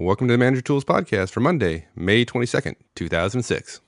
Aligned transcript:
Welcome 0.00 0.28
to 0.28 0.34
the 0.34 0.38
Manager 0.38 0.62
Tools 0.62 0.84
Podcast 0.84 1.30
for 1.30 1.40
Monday, 1.40 1.86
May 1.96 2.24
22nd, 2.24 2.76
2006. 2.94 3.80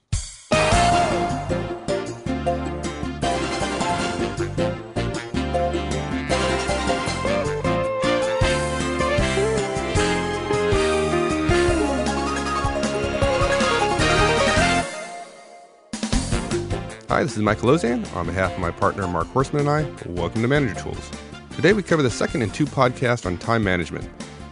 Hi, 17.07 17.23
this 17.23 17.37
is 17.37 17.39
Michael 17.39 17.69
Auzenne. 17.69 18.05
On 18.17 18.27
behalf 18.27 18.53
of 18.53 18.59
my 18.59 18.73
partner 18.73 19.07
Mark 19.07 19.29
Horstman 19.29 19.61
and 19.61 19.71
I, 19.71 19.83
welcome 20.11 20.43
to 20.43 20.49
Manager 20.49 20.75
Tools. 20.75 21.11
Today 21.55 21.73
we 21.73 21.85
cover 21.85 22.03
the 22.03 22.11
second 22.11 22.43
in 22.43 22.51
two 22.51 22.67
podcasts 22.67 23.27
on 23.27 23.39
time 23.39 23.63
management. 23.63 24.11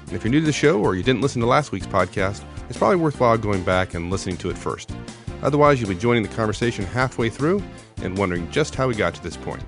And 0.09 0.17
if 0.17 0.25
you're 0.25 0.31
new 0.31 0.41
to 0.41 0.47
the 0.47 0.53
show 0.53 0.81
or 0.81 0.95
you 0.95 1.03
didn't 1.03 1.21
listen 1.21 1.43
to 1.43 1.47
last 1.47 1.71
week's 1.71 1.87
podcast, 1.87 2.43
it's 2.71 2.79
probably 2.79 2.97
worthwhile 2.97 3.37
going 3.37 3.63
back 3.63 3.93
and 3.93 4.11
listening 4.11 4.39
to 4.39 4.49
it 4.49 4.57
first. 4.57 4.91
Otherwise, 5.43 5.81
you'll 5.81 5.91
be 5.91 5.95
joining 5.95 6.23
the 6.23 6.31
conversation 6.31 6.87
halfway 6.87 7.29
through 7.29 7.63
and 8.03 8.17
wondering 8.17 8.51
just 8.51 8.75
how 8.75 8.89
we 8.89 8.95
got 8.95 9.15
to 9.15 9.23
this 9.23 9.37
point. 9.37 9.63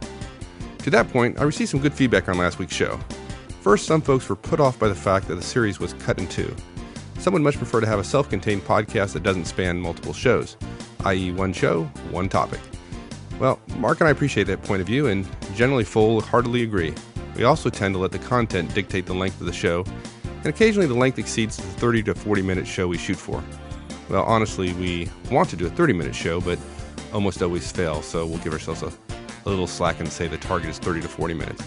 To 0.79 0.91
that 0.91 1.11
point, 1.11 1.39
I 1.39 1.43
received 1.43 1.71
some 1.71 1.81
good 1.81 1.93
feedback 1.93 2.27
on 2.27 2.39
last 2.39 2.59
week's 2.59 2.75
show. 2.75 2.99
First, 3.61 3.85
some 3.85 4.01
folks 4.01 4.31
were 4.31 4.37
put 4.37 4.61
off 4.61 4.79
by 4.79 4.89
the 4.89 4.95
fact 4.95 5.29
that 5.29 5.35
the 5.35 5.43
series 5.43 5.79
was 5.79 5.93
cut 5.93 6.19
in 6.19 6.27
two. 6.27 6.57
Some 7.19 7.35
would 7.35 7.43
much 7.43 7.59
prefer 7.59 7.83
to 7.83 7.87
have 7.87 7.99
a 7.99 8.05
self 8.05 8.31
contained 8.31 8.63
podcast 8.63 9.13
that 9.13 9.23
doesn't 9.23 9.45
span 9.45 9.79
multiple 9.79 10.15
shows, 10.15 10.57
i.e., 11.05 11.33
one 11.33 11.53
show, 11.53 11.85
one 12.11 12.31
topic. 12.31 12.61
Well, 13.39 13.61
Mark 13.77 14.01
and 14.01 14.09
I 14.09 14.11
appreciate 14.11 14.47
that 14.47 14.63
point 14.63 14.81
of 14.81 14.87
view 14.87 15.09
and 15.09 15.29
generally 15.55 15.85
full 15.85 16.23
heartedly 16.23 16.63
agree. 16.63 16.95
We 17.37 17.45
also 17.45 17.69
tend 17.69 17.95
to 17.95 17.99
let 17.99 18.13
the 18.13 18.19
content 18.19 18.75
dictate 18.75 19.05
the 19.05 19.15
length 19.15 19.39
of 19.41 19.47
the 19.47 19.53
show, 19.53 19.85
and 20.43 20.47
occasionally 20.47 20.87
the 20.87 20.95
length 20.95 21.19
exceeds 21.19 21.57
the 21.57 21.63
30 21.63 22.03
to 22.05 22.15
40 22.15 22.43
minute 22.43 22.67
show 22.67 22.89
we 22.89 22.99
shoot 22.99 23.17
for. 23.17 23.43
Well, 24.09 24.25
honestly, 24.25 24.73
we 24.75 25.09
want 25.31 25.49
to 25.51 25.57
do 25.57 25.67
a 25.67 25.71
30 25.71 25.93
minute 25.93 26.15
show, 26.15 26.41
but 26.41 26.59
almost 27.13 27.43
always 27.43 27.71
fail, 27.71 28.03
so 28.03 28.27
we'll 28.27 28.39
give 28.39 28.53
ourselves 28.53 28.83
a, 28.83 28.93
a 29.47 29.49
little 29.49 29.67
slack 29.67 30.01
and 30.01 30.09
say 30.09 30.29
the 30.29 30.39
target 30.39 30.71
is 30.71 30.79
30 30.79 31.03
to 31.03 31.09
40 31.09 31.35
minutes. 31.35 31.63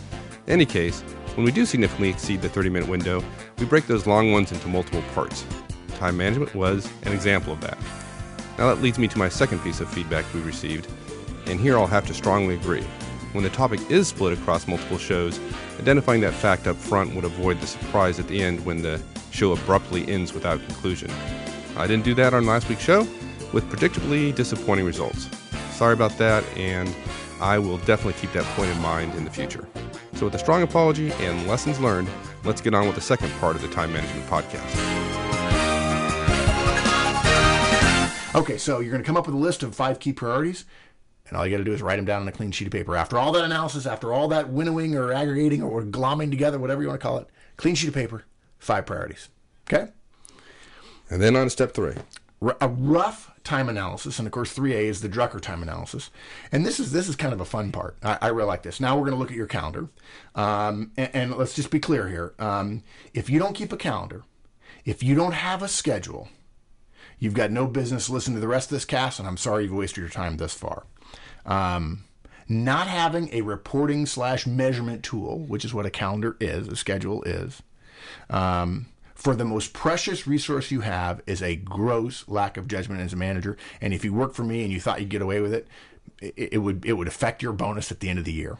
In 0.47 0.53
any 0.53 0.65
case, 0.65 1.01
when 1.35 1.45
we 1.45 1.51
do 1.51 1.65
significantly 1.65 2.09
exceed 2.09 2.41
the 2.41 2.49
30 2.49 2.69
minute 2.69 2.89
window, 2.89 3.23
we 3.59 3.65
break 3.65 3.87
those 3.87 4.07
long 4.07 4.31
ones 4.31 4.51
into 4.51 4.67
multiple 4.67 5.03
parts. 5.13 5.45
Time 5.95 6.17
management 6.17 6.53
was 6.53 6.89
an 7.03 7.13
example 7.13 7.53
of 7.53 7.61
that. 7.61 7.77
Now 8.57 8.73
that 8.73 8.81
leads 8.81 8.99
me 8.99 9.07
to 9.07 9.17
my 9.17 9.29
second 9.29 9.59
piece 9.59 9.79
of 9.79 9.89
feedback 9.89 10.31
we 10.33 10.41
received 10.41 10.87
and 11.45 11.59
here 11.59 11.77
I'll 11.77 11.87
have 11.87 12.05
to 12.07 12.13
strongly 12.13 12.55
agree. 12.55 12.83
When 13.33 13.43
the 13.43 13.49
topic 13.49 13.79
is 13.89 14.07
split 14.09 14.37
across 14.37 14.67
multiple 14.67 14.99
shows, 14.99 15.39
identifying 15.79 16.21
that 16.21 16.33
fact 16.33 16.67
up 16.67 16.75
front 16.75 17.15
would 17.15 17.25
avoid 17.25 17.59
the 17.59 17.65
surprise 17.65 18.19
at 18.19 18.27
the 18.27 18.41
end 18.43 18.63
when 18.63 18.83
the 18.83 19.01
show 19.31 19.53
abruptly 19.53 20.07
ends 20.07 20.33
without 20.33 20.59
conclusion. 20.67 21.09
I 21.75 21.87
didn't 21.87 22.05
do 22.05 22.13
that 22.13 22.35
on 22.35 22.45
last 22.45 22.69
week's 22.69 22.83
show, 22.83 23.07
with 23.51 23.67
predictably 23.71 24.35
disappointing 24.35 24.85
results. 24.85 25.27
Sorry 25.71 25.93
about 25.93 26.15
that, 26.19 26.43
and 26.55 26.95
I 27.41 27.57
will 27.57 27.79
definitely 27.79 28.21
keep 28.21 28.31
that 28.33 28.45
point 28.55 28.69
in 28.69 28.79
mind 28.79 29.15
in 29.15 29.25
the 29.25 29.31
future. 29.31 29.67
So, 30.13 30.25
with 30.25 30.35
a 30.35 30.39
strong 30.39 30.61
apology 30.61 31.11
and 31.13 31.47
lessons 31.47 31.79
learned, 31.79 32.09
let's 32.43 32.61
get 32.61 32.75
on 32.75 32.85
with 32.85 32.95
the 32.95 33.01
second 33.01 33.31
part 33.39 33.55
of 33.55 33.63
the 33.63 33.67
Time 33.69 33.91
Management 33.91 34.27
Podcast. 34.27 35.03
Okay, 38.35 38.59
so 38.59 38.79
you're 38.79 38.91
going 38.91 39.03
to 39.03 39.07
come 39.07 39.17
up 39.17 39.25
with 39.25 39.35
a 39.35 39.39
list 39.39 39.63
of 39.63 39.73
five 39.73 39.99
key 39.99 40.13
priorities. 40.13 40.65
And 41.27 41.37
all 41.37 41.45
you 41.45 41.51
got 41.51 41.59
to 41.59 41.63
do 41.63 41.73
is 41.73 41.81
write 41.81 41.95
them 41.95 42.05
down 42.05 42.21
on 42.21 42.27
a 42.27 42.31
clean 42.31 42.51
sheet 42.51 42.67
of 42.67 42.71
paper. 42.71 42.95
After 42.95 43.17
all 43.17 43.31
that 43.31 43.45
analysis, 43.45 43.85
after 43.85 44.11
all 44.11 44.27
that 44.27 44.49
winnowing 44.49 44.95
or 44.95 45.13
aggregating 45.13 45.63
or 45.63 45.83
glomming 45.83 46.29
together, 46.29 46.59
whatever 46.59 46.81
you 46.81 46.89
want 46.89 46.99
to 46.99 47.07
call 47.07 47.17
it, 47.17 47.27
clean 47.57 47.75
sheet 47.75 47.87
of 47.87 47.93
paper, 47.93 48.25
five 48.59 48.85
priorities. 48.85 49.29
Okay? 49.67 49.91
And 51.09 51.21
then 51.21 51.35
on 51.35 51.45
to 51.45 51.49
step 51.49 51.73
three. 51.73 51.95
A 52.59 52.67
rough 52.67 53.31
time 53.43 53.69
analysis, 53.69 54.19
and 54.19 54.27
of 54.27 54.31
course, 54.31 54.57
3A 54.57 54.85
is 54.85 55.01
the 55.01 55.09
Drucker 55.09 55.39
time 55.39 55.61
analysis. 55.61 56.09
And 56.51 56.65
this 56.65 56.79
is 56.79 56.91
this 56.91 57.07
is 57.07 57.15
kind 57.15 57.33
of 57.33 57.39
a 57.39 57.45
fun 57.45 57.71
part. 57.71 57.95
I, 58.03 58.17
I 58.21 58.27
really 58.29 58.47
like 58.47 58.63
this. 58.63 58.79
Now 58.79 58.95
we're 58.95 59.05
going 59.05 59.13
to 59.13 59.19
look 59.19 59.31
at 59.31 59.37
your 59.37 59.47
calendar, 59.47 59.87
um, 60.35 60.91
and, 60.97 61.09
and, 61.13 61.35
let's 61.35 61.53
just 61.53 61.69
be 61.69 61.79
clear 61.79 62.09
here. 62.09 62.33
Um, 62.39 62.83
if 63.13 63.29
you 63.29 63.39
don't 63.39 63.53
keep 63.53 63.71
a 63.71 63.77
calendar, 63.77 64.23
if 64.83 65.03
you 65.03 65.15
don't 65.15 65.33
have 65.33 65.61
a 65.61 65.67
schedule, 65.67 66.29
you've 67.23 67.33
got 67.33 67.51
no 67.51 67.65
business 67.65 68.09
listening 68.09 68.35
to 68.35 68.41
the 68.41 68.47
rest 68.49 68.69
of 68.69 68.75
this 68.75 68.83
cast. 68.83 69.17
And 69.17 69.25
I'm 69.25 69.37
sorry 69.37 69.63
you've 69.63 69.73
wasted 69.73 70.01
your 70.01 70.09
time 70.09 70.35
thus 70.35 70.53
far. 70.53 70.83
Um, 71.45 72.03
not 72.49 72.87
having 72.87 73.33
a 73.33 73.41
reporting 73.41 74.05
slash 74.05 74.45
measurement 74.45 75.03
tool, 75.03 75.39
which 75.39 75.63
is 75.63 75.73
what 75.73 75.85
a 75.85 75.89
calendar 75.89 76.35
is, 76.41 76.67
a 76.67 76.75
schedule 76.75 77.23
is, 77.23 77.63
um, 78.29 78.87
for 79.15 79.37
the 79.37 79.45
most 79.45 79.71
precious 79.71 80.27
resource 80.27 80.69
you 80.69 80.81
have 80.81 81.21
is 81.25 81.41
a 81.41 81.55
gross 81.55 82.27
lack 82.27 82.57
of 82.57 82.67
judgment 82.67 82.99
as 82.99 83.13
a 83.13 83.15
manager. 83.15 83.55
And 83.79 83.93
if 83.93 84.03
you 84.03 84.13
work 84.13 84.33
for 84.33 84.43
me 84.43 84.63
and 84.63 84.73
you 84.73 84.81
thought 84.81 84.99
you'd 84.99 85.07
get 85.07 85.21
away 85.21 85.39
with 85.39 85.53
it, 85.53 85.65
it, 86.19 86.49
it 86.51 86.57
would 86.57 86.85
it 86.85 86.93
would 86.93 87.07
affect 87.07 87.41
your 87.41 87.53
bonus 87.53 87.89
at 87.89 88.01
the 88.01 88.09
end 88.09 88.19
of 88.19 88.25
the 88.25 88.33
year. 88.33 88.57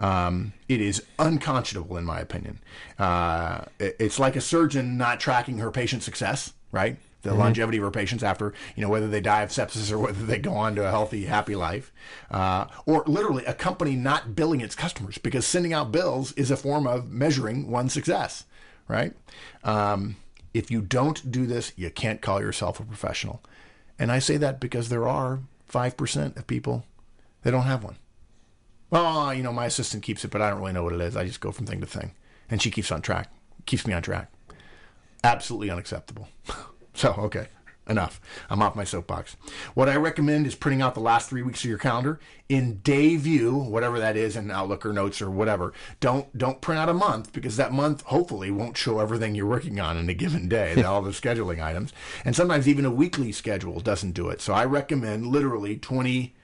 Um, 0.00 0.52
it 0.68 0.80
is 0.80 1.00
unconscionable, 1.20 1.96
in 1.96 2.04
my 2.04 2.18
opinion. 2.18 2.58
Uh, 2.98 3.66
it, 3.78 3.94
it's 4.00 4.18
like 4.18 4.34
a 4.34 4.40
surgeon 4.40 4.98
not 4.98 5.20
tracking 5.20 5.58
her 5.58 5.70
patient 5.70 6.02
success, 6.02 6.52
right? 6.72 6.98
The 7.24 7.30
mm-hmm. 7.30 7.40
longevity 7.40 7.78
of 7.78 7.84
our 7.84 7.90
patients 7.90 8.22
after, 8.22 8.54
you 8.76 8.82
know, 8.82 8.88
whether 8.88 9.08
they 9.08 9.20
die 9.20 9.42
of 9.42 9.50
sepsis 9.50 9.90
or 9.90 9.98
whether 9.98 10.24
they 10.24 10.38
go 10.38 10.54
on 10.54 10.76
to 10.76 10.86
a 10.86 10.90
healthy, 10.90 11.24
happy 11.24 11.56
life, 11.56 11.92
uh, 12.30 12.66
or 12.86 13.02
literally 13.06 13.44
a 13.46 13.54
company 13.54 13.96
not 13.96 14.36
billing 14.36 14.60
its 14.60 14.76
customers 14.76 15.18
because 15.18 15.46
sending 15.46 15.72
out 15.72 15.90
bills 15.90 16.32
is 16.32 16.50
a 16.50 16.56
form 16.56 16.86
of 16.86 17.10
measuring 17.10 17.70
one's 17.70 17.92
success, 17.92 18.44
right? 18.86 19.12
Um, 19.64 20.16
if 20.52 20.70
you 20.70 20.80
don't 20.80 21.32
do 21.32 21.46
this, 21.46 21.72
you 21.76 21.90
can't 21.90 22.20
call 22.20 22.40
yourself 22.40 22.78
a 22.78 22.84
professional. 22.84 23.42
And 23.98 24.12
I 24.12 24.20
say 24.20 24.36
that 24.36 24.60
because 24.60 24.88
there 24.88 25.08
are 25.08 25.40
5% 25.72 26.36
of 26.36 26.46
people 26.46 26.84
that 27.42 27.50
don't 27.50 27.62
have 27.62 27.82
one. 27.82 27.96
Well, 28.90 29.34
you 29.34 29.42
know, 29.42 29.52
my 29.52 29.66
assistant 29.66 30.02
keeps 30.02 30.24
it, 30.24 30.30
but 30.30 30.40
I 30.40 30.50
don't 30.50 30.60
really 30.60 30.72
know 30.72 30.84
what 30.84 30.92
it 30.92 31.00
is. 31.00 31.16
I 31.16 31.26
just 31.26 31.40
go 31.40 31.50
from 31.50 31.66
thing 31.66 31.80
to 31.80 31.86
thing. 31.86 32.12
And 32.48 32.62
she 32.62 32.70
keeps 32.70 32.92
on 32.92 33.02
track, 33.02 33.32
keeps 33.66 33.86
me 33.86 33.94
on 33.94 34.02
track. 34.02 34.30
Absolutely 35.24 35.70
unacceptable. 35.70 36.28
So, 36.94 37.12
okay, 37.18 37.48
enough. 37.88 38.20
I'm 38.48 38.62
off 38.62 38.76
my 38.76 38.84
soapbox. 38.84 39.36
What 39.74 39.88
I 39.88 39.96
recommend 39.96 40.46
is 40.46 40.54
printing 40.54 40.80
out 40.80 40.94
the 40.94 41.00
last 41.00 41.28
three 41.28 41.42
weeks 41.42 41.62
of 41.64 41.68
your 41.68 41.78
calendar 41.78 42.18
in 42.48 42.78
day 42.78 43.16
view, 43.16 43.54
whatever 43.56 43.98
that 43.98 44.16
is 44.16 44.36
in 44.36 44.50
Outlook 44.50 44.86
or 44.86 44.92
Notes 44.92 45.20
or 45.20 45.30
whatever. 45.30 45.72
Don't 46.00 46.36
don't 46.36 46.60
print 46.60 46.80
out 46.80 46.88
a 46.88 46.94
month 46.94 47.32
because 47.32 47.56
that 47.56 47.72
month 47.72 48.02
hopefully 48.02 48.50
won't 48.50 48.76
show 48.76 49.00
everything 49.00 49.34
you're 49.34 49.46
working 49.46 49.80
on 49.80 49.96
in 49.96 50.08
a 50.08 50.14
given 50.14 50.48
day, 50.48 50.82
all 50.82 51.02
the 51.02 51.10
scheduling 51.10 51.62
items. 51.62 51.92
And 52.24 52.34
sometimes 52.34 52.68
even 52.68 52.84
a 52.84 52.90
weekly 52.90 53.32
schedule 53.32 53.80
doesn't 53.80 54.12
do 54.12 54.28
it. 54.28 54.40
So 54.40 54.54
I 54.54 54.64
recommend 54.64 55.26
literally 55.26 55.76
20, 55.76 56.34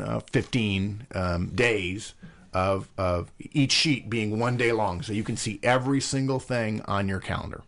uh, 0.00 0.20
15 0.20 1.06
um, 1.14 1.46
days. 1.54 2.14
Of, 2.54 2.88
of 2.96 3.30
each 3.38 3.72
sheet 3.72 4.08
being 4.08 4.40
one 4.40 4.56
day 4.56 4.72
long, 4.72 5.02
so 5.02 5.12
you 5.12 5.22
can 5.22 5.36
see 5.36 5.60
every 5.62 6.00
single 6.00 6.40
thing 6.40 6.80
on 6.86 7.06
your 7.06 7.20
calendar. 7.20 7.62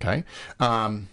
Okay. 0.00 0.22
Um, 0.60 1.08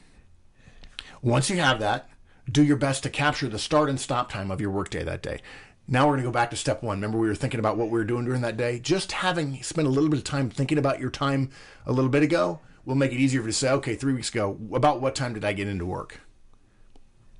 once 1.24 1.50
you 1.50 1.58
have 1.58 1.80
that, 1.80 2.10
do 2.52 2.62
your 2.62 2.78
best 2.78 3.02
to 3.04 3.10
capture 3.10 3.48
the 3.48 3.58
start 3.58 3.90
and 3.90 4.00
stop 4.00 4.30
time 4.30 4.52
of 4.52 4.60
your 4.60 4.70
workday 4.70 5.04
that 5.04 5.24
day. 5.24 5.40
Now 5.88 6.06
we're 6.06 6.14
going 6.14 6.24
to 6.24 6.28
go 6.28 6.34
back 6.34 6.50
to 6.52 6.58
step 6.58 6.84
one. 6.84 6.98
Remember, 6.98 7.18
we 7.18 7.28
were 7.28 7.36
thinking 7.36 7.60
about 7.60 7.78
what 7.78 7.88
we 7.88 7.98
were 7.98 8.04
doing 8.04 8.26
during 8.26 8.42
that 8.42 8.58
day? 8.58 8.80
Just 8.80 9.14
having 9.14 9.64
spent 9.64 9.88
a 9.88 9.92
little 9.92 10.10
bit 10.10 10.20
of 10.20 10.26
time 10.26 10.50
thinking 10.50 10.78
about 10.78 11.00
your 11.00 11.10
time 11.10 11.50
a 11.86 11.94
little 11.94 12.10
bit 12.10 12.24
ago 12.24 12.60
will 12.86 12.96
make 12.96 13.14
it 13.14 13.18
easier 13.18 13.42
for 13.42 13.48
you 13.48 13.54
to 13.54 13.58
say, 13.58 13.72
okay, 13.72 13.96
three 13.96 14.14
weeks 14.14 14.30
ago, 14.30 14.58
about 14.74 15.02
what 15.02 15.16
time 15.16 15.34
did 15.34 15.46
I 15.46 15.54
get 15.54 15.68
into 15.68 15.86
work? 15.86 16.20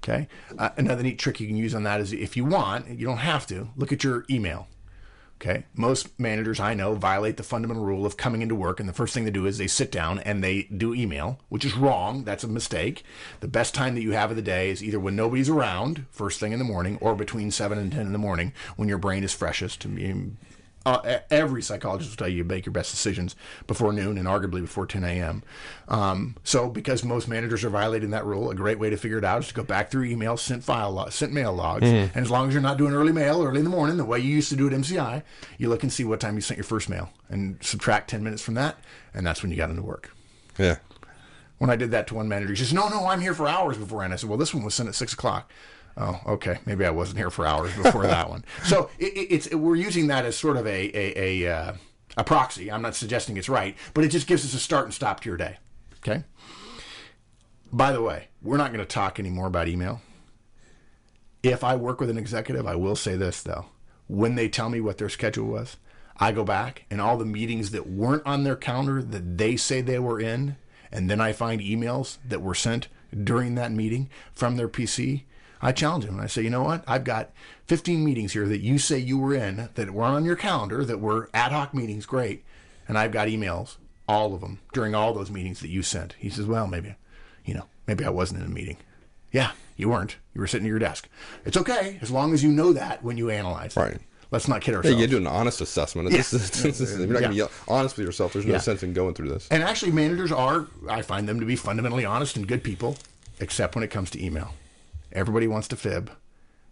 Okay. 0.02 0.28
Uh, 0.58 0.70
another 0.78 1.04
neat 1.04 1.20
trick 1.20 1.40
you 1.40 1.48
can 1.48 1.56
use 1.56 1.76
on 1.76 1.84
that 1.84 2.00
is 2.00 2.12
if 2.14 2.36
you 2.36 2.46
want, 2.46 2.88
you 2.88 3.06
don't 3.06 3.18
have 3.18 3.46
to, 3.48 3.70
look 3.76 3.92
at 3.92 4.04
your 4.04 4.26
email. 4.30 4.68
Okay. 5.44 5.66
Most 5.76 6.18
managers 6.18 6.62
I 6.62 6.74
know 6.74 6.96
violate 6.96 7.36
the 7.36 7.44
fundamental 7.44 7.84
rule 7.84 8.06
of 8.06 8.16
coming 8.16 8.42
into 8.42 8.56
work, 8.56 8.80
and 8.80 8.88
the 8.88 8.94
first 8.94 9.14
thing 9.14 9.26
they 9.26 9.32
do 9.32 9.46
is 9.46 9.58
they 9.58 9.68
sit 9.68 9.92
down 9.92 10.20
and 10.20 10.42
they 10.42 10.64
do 10.64 10.94
email, 10.94 11.38
which 11.50 11.66
is 11.66 11.76
wrong. 11.76 12.24
That's 12.24 12.46
a 12.46 12.48
mistake. 12.48 13.04
The 13.42 13.50
best 13.50 13.76
time 13.76 13.94
that 13.96 14.04
you 14.04 14.12
have 14.12 14.30
of 14.30 14.38
the 14.38 14.42
day 14.42 14.70
is 14.70 14.82
either 14.82 15.02
when 15.02 15.18
nobody's 15.18 15.50
around, 15.50 16.06
first 16.12 16.40
thing 16.40 16.54
in 16.54 16.60
the 16.60 16.66
morning, 16.66 16.98
or 17.02 17.14
between 17.14 17.52
7 17.52 17.78
and 17.78 17.92
10 17.92 18.06
in 18.06 18.14
the 18.14 18.18
morning 18.18 18.54
when 18.78 18.88
your 18.88 18.98
brain 18.98 19.26
is 19.26 19.34
freshest 19.34 19.82
uh, 20.86 21.20
every 21.30 21.62
psychologist 21.62 22.12
will 22.12 22.18
tell 22.18 22.28
you 22.28 22.38
you 22.38 22.44
make 22.44 22.66
your 22.66 22.74
best 22.74 22.92
decisions 22.92 23.36
before 23.68 23.94
noon 23.94 24.18
and 24.18 24.28
arguably 24.28 24.62
before 24.62 24.86
10 24.86 25.04
a.m. 25.04 25.44
Um, 25.88 26.36
so, 26.44 26.70
because 26.70 27.04
most 27.04 27.28
managers 27.28 27.64
are 27.64 27.70
violating 27.70 28.10
that 28.10 28.26
rule, 28.26 28.50
a 28.50 28.56
great 28.56 28.80
way 28.80 28.90
to 28.90 28.98
figure 28.98 29.18
it 29.18 29.24
out 29.24 29.42
is 29.42 29.48
to 29.50 29.54
go 29.54 29.64
back 29.64 29.90
through 29.90 30.08
emails, 30.08 30.40
sent 30.40 30.64
file, 30.64 30.92
lo- 30.92 31.10
sent 31.10 31.32
mail 31.32 31.54
logs, 31.54 31.86
mm. 31.86 32.10
and 32.14 32.18
as 32.18 32.30
long 32.30 32.48
as 32.48 32.54
you're 32.54 32.62
not 32.62 32.78
doing 32.78 32.94
early 32.94 33.14
mail 33.14 33.44
early 33.44 33.60
in 33.60 33.64
the 33.64 33.70
morning, 33.70 33.98
the 33.98 34.06
way 34.06 34.20
you 34.20 34.36
used 34.36 34.50
to 34.50 34.56
do 34.56 34.68
at 34.68 34.74
MCI, 34.74 35.24
you 35.58 35.70
look 35.70 35.84
and 35.84 35.94
see 35.94 36.04
what 36.04 36.20
time 36.20 36.36
you 36.36 36.42
sent 36.42 36.58
your 36.58 36.66
first 36.66 36.90
mail 36.90 37.10
and 37.30 37.58
subtract 37.62 38.10
10 38.10 38.24
minutes 38.24 38.42
from 38.42 38.56
that, 38.56 38.78
and 39.14 39.26
that's 39.26 39.42
when 39.42 39.52
you 39.52 39.58
got 39.58 39.70
into 39.70 39.82
work. 39.82 40.12
Yeah. 40.58 40.78
When 41.60 41.70
I 41.70 41.76
did 41.76 41.92
that 41.92 42.08
to 42.08 42.16
one 42.16 42.28
manager, 42.28 42.52
he 42.52 42.58
says, 42.58 42.74
"No, 42.74 42.90
no, 42.90 43.08
I'm 43.08 43.22
here 43.22 43.34
for 43.34 43.48
hours 43.48 43.78
before." 43.78 44.04
And 44.04 44.12
I 44.12 44.18
said, 44.18 44.28
"Well, 44.28 44.38
this 44.38 44.54
one 44.54 44.64
was 44.64 44.74
sent 44.74 44.90
at 44.90 44.96
six 44.96 45.14
o'clock." 45.14 45.50
Oh, 45.96 46.20
okay. 46.26 46.58
Maybe 46.66 46.86
I 46.86 46.90
wasn't 46.90 47.20
here 47.20 47.30
for 47.30 47.46
hours 47.46 47.76
before 47.76 48.04
that 48.08 48.30
one. 48.30 48.44
So 48.64 48.90
it, 48.98 49.06
it's 49.06 49.48
it, 49.48 49.56
we're 49.56 49.76
using 49.76 50.08
that 50.08 50.26
as 50.26 50.36
sort 50.36 50.58
of 50.58 50.66
a 50.66 50.70
a 50.70 51.44
a, 51.46 51.54
uh, 51.56 51.74
a 52.18 52.24
proxy. 52.24 52.72
I'm 52.72 52.82
not 52.82 52.96
suggesting 52.96 53.38
it's 53.38 53.50
right, 53.50 53.76
but 53.94 54.04
it 54.04 54.10
just 54.10 54.28
gives 54.28 54.44
us 54.46 54.54
a 54.54 54.60
start 54.60 54.86
and 54.86 54.94
stop 54.94 55.20
to 55.22 55.30
your 55.30 55.38
day. 55.38 55.58
Okay. 56.00 56.24
By 57.72 57.92
the 57.92 58.02
way, 58.02 58.28
we're 58.42 58.58
not 58.58 58.72
going 58.72 58.86
to 58.86 58.86
talk 58.86 59.20
anymore 59.20 59.48
about 59.48 59.68
email. 59.68 60.02
If 61.42 61.64
I 61.64 61.76
work 61.76 62.00
with 62.00 62.10
an 62.10 62.18
executive, 62.18 62.66
I 62.66 62.76
will 62.76 62.96
say 62.96 63.16
this 63.16 63.42
though. 63.42 63.66
When 64.08 64.36
they 64.36 64.50
tell 64.50 64.70
me 64.70 64.82
what 64.82 64.98
their 64.98 65.10
schedule 65.10 65.48
was, 65.48 65.78
I 66.18 66.32
go 66.32 66.44
back 66.44 66.86
and 66.90 67.02
all 67.02 67.18
the 67.18 67.26
meetings 67.26 67.72
that 67.72 67.90
weren't 67.90 68.26
on 68.26 68.44
their 68.44 68.56
calendar 68.56 69.02
that 69.02 69.38
they 69.38 69.58
say 69.58 69.82
they 69.82 70.00
were 70.00 70.20
in, 70.20 70.56
and 70.92 71.10
then 71.10 71.20
I 71.20 71.34
find 71.34 71.60
emails 71.62 72.18
that 72.28 72.42
were 72.42 72.56
sent 72.56 72.88
during 73.24 73.56
that 73.56 73.72
meeting 73.72 74.10
from 74.34 74.56
their 74.56 74.70
PC. 74.70 75.24
I 75.64 75.72
challenge 75.72 76.04
him 76.06 76.16
and 76.16 76.22
I 76.24 76.28
say, 76.28 76.42
you 76.42 76.50
know 76.50 76.64
what? 76.64 76.84
I've 76.88 77.04
got 77.04 77.32
15 77.68 78.04
meetings 78.04 78.34
here 78.34 78.48
that 78.48 78.60
you 78.62 78.78
say 78.78 78.98
you 79.00 79.18
were 79.18 79.34
in 79.34 79.70
that 79.76 79.92
weren't 79.92 80.16
on 80.16 80.26
your 80.26 80.36
calendar 80.36 80.84
that 80.86 81.00
were 81.00 81.30
ad 81.34 81.52
hoc 81.52 81.74
meetings, 81.74 82.06
great. 82.06 82.44
And 82.88 82.98
I've 82.98 83.12
got 83.12 83.28
emails, 83.30 83.78
all 84.08 84.34
of 84.36 84.42
them, 84.42 84.60
during 84.74 84.94
all 84.94 85.14
those 85.14 85.32
meetings 85.32 85.62
that 85.62 85.70
you 85.70 85.82
sent. 85.82 86.14
He 86.20 86.30
says, 86.30 86.46
well, 86.46 86.68
maybe, 86.68 86.96
you 87.46 87.54
know, 87.54 87.66
maybe 87.88 88.04
I 88.06 88.10
wasn't 88.10 88.42
in 88.42 88.46
a 88.48 88.54
meeting. 88.54 88.78
Yeah, 89.32 89.52
you 89.78 89.90
weren't. 89.90 90.18
You 90.34 90.42
were 90.42 90.48
sitting 90.48 90.68
at 90.68 90.70
your 90.70 90.80
desk. 90.80 91.08
It's 91.46 91.58
okay 91.58 91.98
as 92.02 92.12
long 92.12 92.34
as 92.34 92.44
you 92.44 92.52
know 92.52 92.74
that 92.74 93.04
when 93.04 93.18
you 93.18 93.30
analyze. 93.30 93.78
it. 93.78 93.80
Right. 93.80 93.98
Let's 94.32 94.48
not 94.48 94.62
kid 94.62 94.72
Yeah, 94.72 94.78
ourselves. 94.78 95.00
you 95.00 95.08
do 95.08 95.18
an 95.18 95.28
honest 95.28 95.62
assessment. 95.62 96.10
Yeah. 96.12 96.18
This 96.18 96.34
is, 96.34 96.50
this 96.64 96.82
is- 96.82 96.92
if 96.94 97.00
you're 97.00 97.08
not 97.08 97.20
going 97.20 97.32
to 97.32 97.38
Yeah. 97.38 97.46
be 97.46 97.52
honest 97.68 97.96
with 97.98 98.06
yourself, 98.06 98.34
there's 98.34 98.46
no 98.46 98.54
Yeah. 98.54 98.58
sense 98.60 98.84
in 98.84 98.92
going 98.94 99.14
through 99.14 99.30
this. 99.30 99.48
And 99.50 99.64
actually, 99.64 99.92
managers 99.92 100.32
are, 100.32 100.68
I 100.90 101.04
find 101.04 101.30
them 101.30 101.40
to 101.40 101.46
be 101.46 101.56
fundamentally 101.56 102.04
honest 102.04 102.36
and 102.36 102.48
good 102.48 102.64
people, 102.64 102.98
except 103.40 103.76
when 103.76 103.84
it 103.84 103.92
comes 103.92 104.10
to 104.12 104.24
email. 104.24 104.54
Everybody 105.14 105.48
wants 105.48 105.68
to 105.70 105.76
fib. 105.76 106.12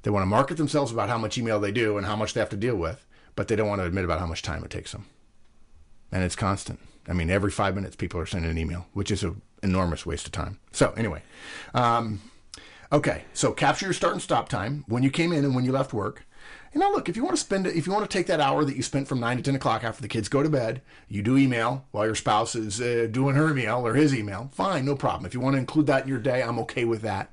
They 0.01 0.09
want 0.09 0.23
to 0.23 0.27
market 0.27 0.57
themselves 0.57 0.91
about 0.91 1.09
how 1.09 1.17
much 1.17 1.37
email 1.37 1.59
they 1.59 1.71
do 1.71 1.97
and 1.97 2.05
how 2.07 2.15
much 2.15 2.33
they 2.33 2.39
have 2.39 2.49
to 2.49 2.57
deal 2.57 2.75
with, 2.75 3.05
but 3.35 3.47
they 3.47 3.55
don't 3.55 3.69
want 3.69 3.81
to 3.81 3.85
admit 3.85 4.03
about 4.03 4.19
how 4.19 4.25
much 4.25 4.41
time 4.41 4.63
it 4.63 4.71
takes 4.71 4.91
them. 4.91 5.05
And 6.11 6.23
it's 6.23 6.35
constant. 6.35 6.79
I 7.07 7.13
mean, 7.13 7.29
every 7.29 7.51
five 7.51 7.75
minutes, 7.75 7.95
people 7.95 8.19
are 8.19 8.25
sending 8.25 8.51
an 8.51 8.57
email, 8.57 8.87
which 8.93 9.11
is 9.11 9.23
an 9.23 9.41
enormous 9.63 10.05
waste 10.05 10.25
of 10.25 10.31
time. 10.31 10.59
So, 10.71 10.91
anyway, 10.97 11.21
um, 11.73 12.21
okay. 12.91 13.25
So, 13.33 13.53
capture 13.53 13.85
your 13.85 13.93
start 13.93 14.13
and 14.13 14.21
stop 14.21 14.49
time 14.49 14.85
when 14.87 15.03
you 15.03 15.11
came 15.11 15.31
in 15.31 15.45
and 15.45 15.55
when 15.55 15.65
you 15.65 15.71
left 15.71 15.93
work. 15.93 16.25
Know, 16.73 16.89
look, 16.91 17.09
if 17.09 17.17
you 17.17 17.23
want 17.23 17.35
to 17.35 17.41
spend 17.41 17.67
if 17.67 17.85
you 17.85 17.91
want 17.91 18.09
to 18.09 18.17
take 18.17 18.27
that 18.27 18.39
hour 18.39 18.63
that 18.63 18.77
you 18.77 18.81
spent 18.81 19.07
from 19.07 19.19
9 19.19 19.37
to 19.37 19.43
10 19.43 19.55
o'clock 19.55 19.83
after 19.83 20.01
the 20.01 20.07
kids 20.07 20.29
go 20.29 20.41
to 20.41 20.49
bed, 20.49 20.81
you 21.09 21.21
do 21.21 21.37
email 21.37 21.85
while 21.91 22.05
your 22.05 22.15
spouse 22.15 22.55
is 22.55 22.79
uh, 22.79 23.07
doing 23.11 23.35
her 23.35 23.51
email 23.51 23.85
or 23.85 23.93
his 23.93 24.15
email, 24.15 24.49
fine, 24.53 24.85
no 24.85 24.95
problem. 24.95 25.25
If 25.25 25.33
you 25.33 25.41
want 25.41 25.55
to 25.55 25.59
include 25.59 25.87
that 25.87 26.03
in 26.03 26.09
your 26.09 26.19
day, 26.19 26.41
I'm 26.41 26.59
okay 26.59 26.85
with 26.85 27.01
that 27.01 27.29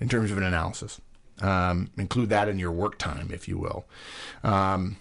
in 0.00 0.08
terms 0.08 0.30
of 0.30 0.38
an 0.38 0.44
analysis. 0.44 1.00
Um, 1.40 1.90
include 1.96 2.28
that 2.30 2.48
in 2.48 2.58
your 2.58 2.72
work 2.72 2.98
time, 2.98 3.30
if 3.32 3.48
you 3.48 3.56
will. 3.58 3.86
Um, 4.42 4.96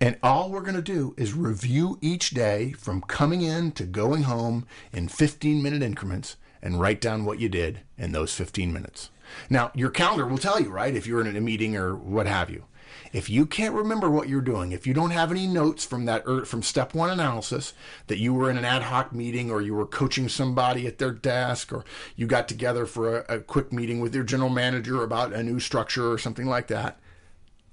and 0.00 0.16
all 0.22 0.50
we're 0.50 0.62
going 0.62 0.76
to 0.76 0.82
do 0.82 1.14
is 1.18 1.34
review 1.34 1.98
each 2.00 2.30
day 2.30 2.72
from 2.72 3.02
coming 3.02 3.42
in 3.42 3.72
to 3.72 3.84
going 3.84 4.22
home 4.22 4.66
in 4.92 5.08
15 5.08 5.62
minute 5.62 5.82
increments 5.82 6.36
and 6.62 6.80
write 6.80 7.00
down 7.00 7.24
what 7.24 7.38
you 7.38 7.48
did 7.48 7.80
in 7.98 8.12
those 8.12 8.34
15 8.34 8.72
minutes. 8.72 9.10
Now, 9.48 9.70
your 9.74 9.90
calendar 9.90 10.26
will 10.26 10.38
tell 10.38 10.60
you, 10.60 10.70
right, 10.70 10.94
if 10.94 11.06
you're 11.06 11.20
in 11.20 11.36
a 11.36 11.40
meeting 11.40 11.76
or 11.76 11.94
what 11.94 12.26
have 12.26 12.50
you. 12.50 12.64
If 13.12 13.28
you 13.28 13.44
can't 13.44 13.74
remember 13.74 14.08
what 14.08 14.28
you're 14.28 14.40
doing, 14.40 14.70
if 14.70 14.86
you 14.86 14.94
don't 14.94 15.10
have 15.10 15.32
any 15.32 15.46
notes 15.46 15.84
from 15.84 16.04
that 16.04 16.22
er, 16.28 16.44
from 16.44 16.62
step 16.62 16.94
one 16.94 17.10
analysis 17.10 17.72
that 18.06 18.18
you 18.18 18.32
were 18.32 18.48
in 18.48 18.56
an 18.56 18.64
ad 18.64 18.82
hoc 18.82 19.12
meeting 19.12 19.50
or 19.50 19.60
you 19.60 19.74
were 19.74 19.86
coaching 19.86 20.28
somebody 20.28 20.86
at 20.86 20.98
their 20.98 21.10
desk 21.10 21.72
or 21.72 21.84
you 22.14 22.26
got 22.26 22.46
together 22.46 22.86
for 22.86 23.18
a, 23.18 23.36
a 23.36 23.40
quick 23.40 23.72
meeting 23.72 23.98
with 24.00 24.14
your 24.14 24.22
general 24.22 24.50
manager 24.50 25.02
about 25.02 25.32
a 25.32 25.42
new 25.42 25.58
structure 25.58 26.12
or 26.12 26.18
something 26.18 26.46
like 26.46 26.68
that, 26.68 27.00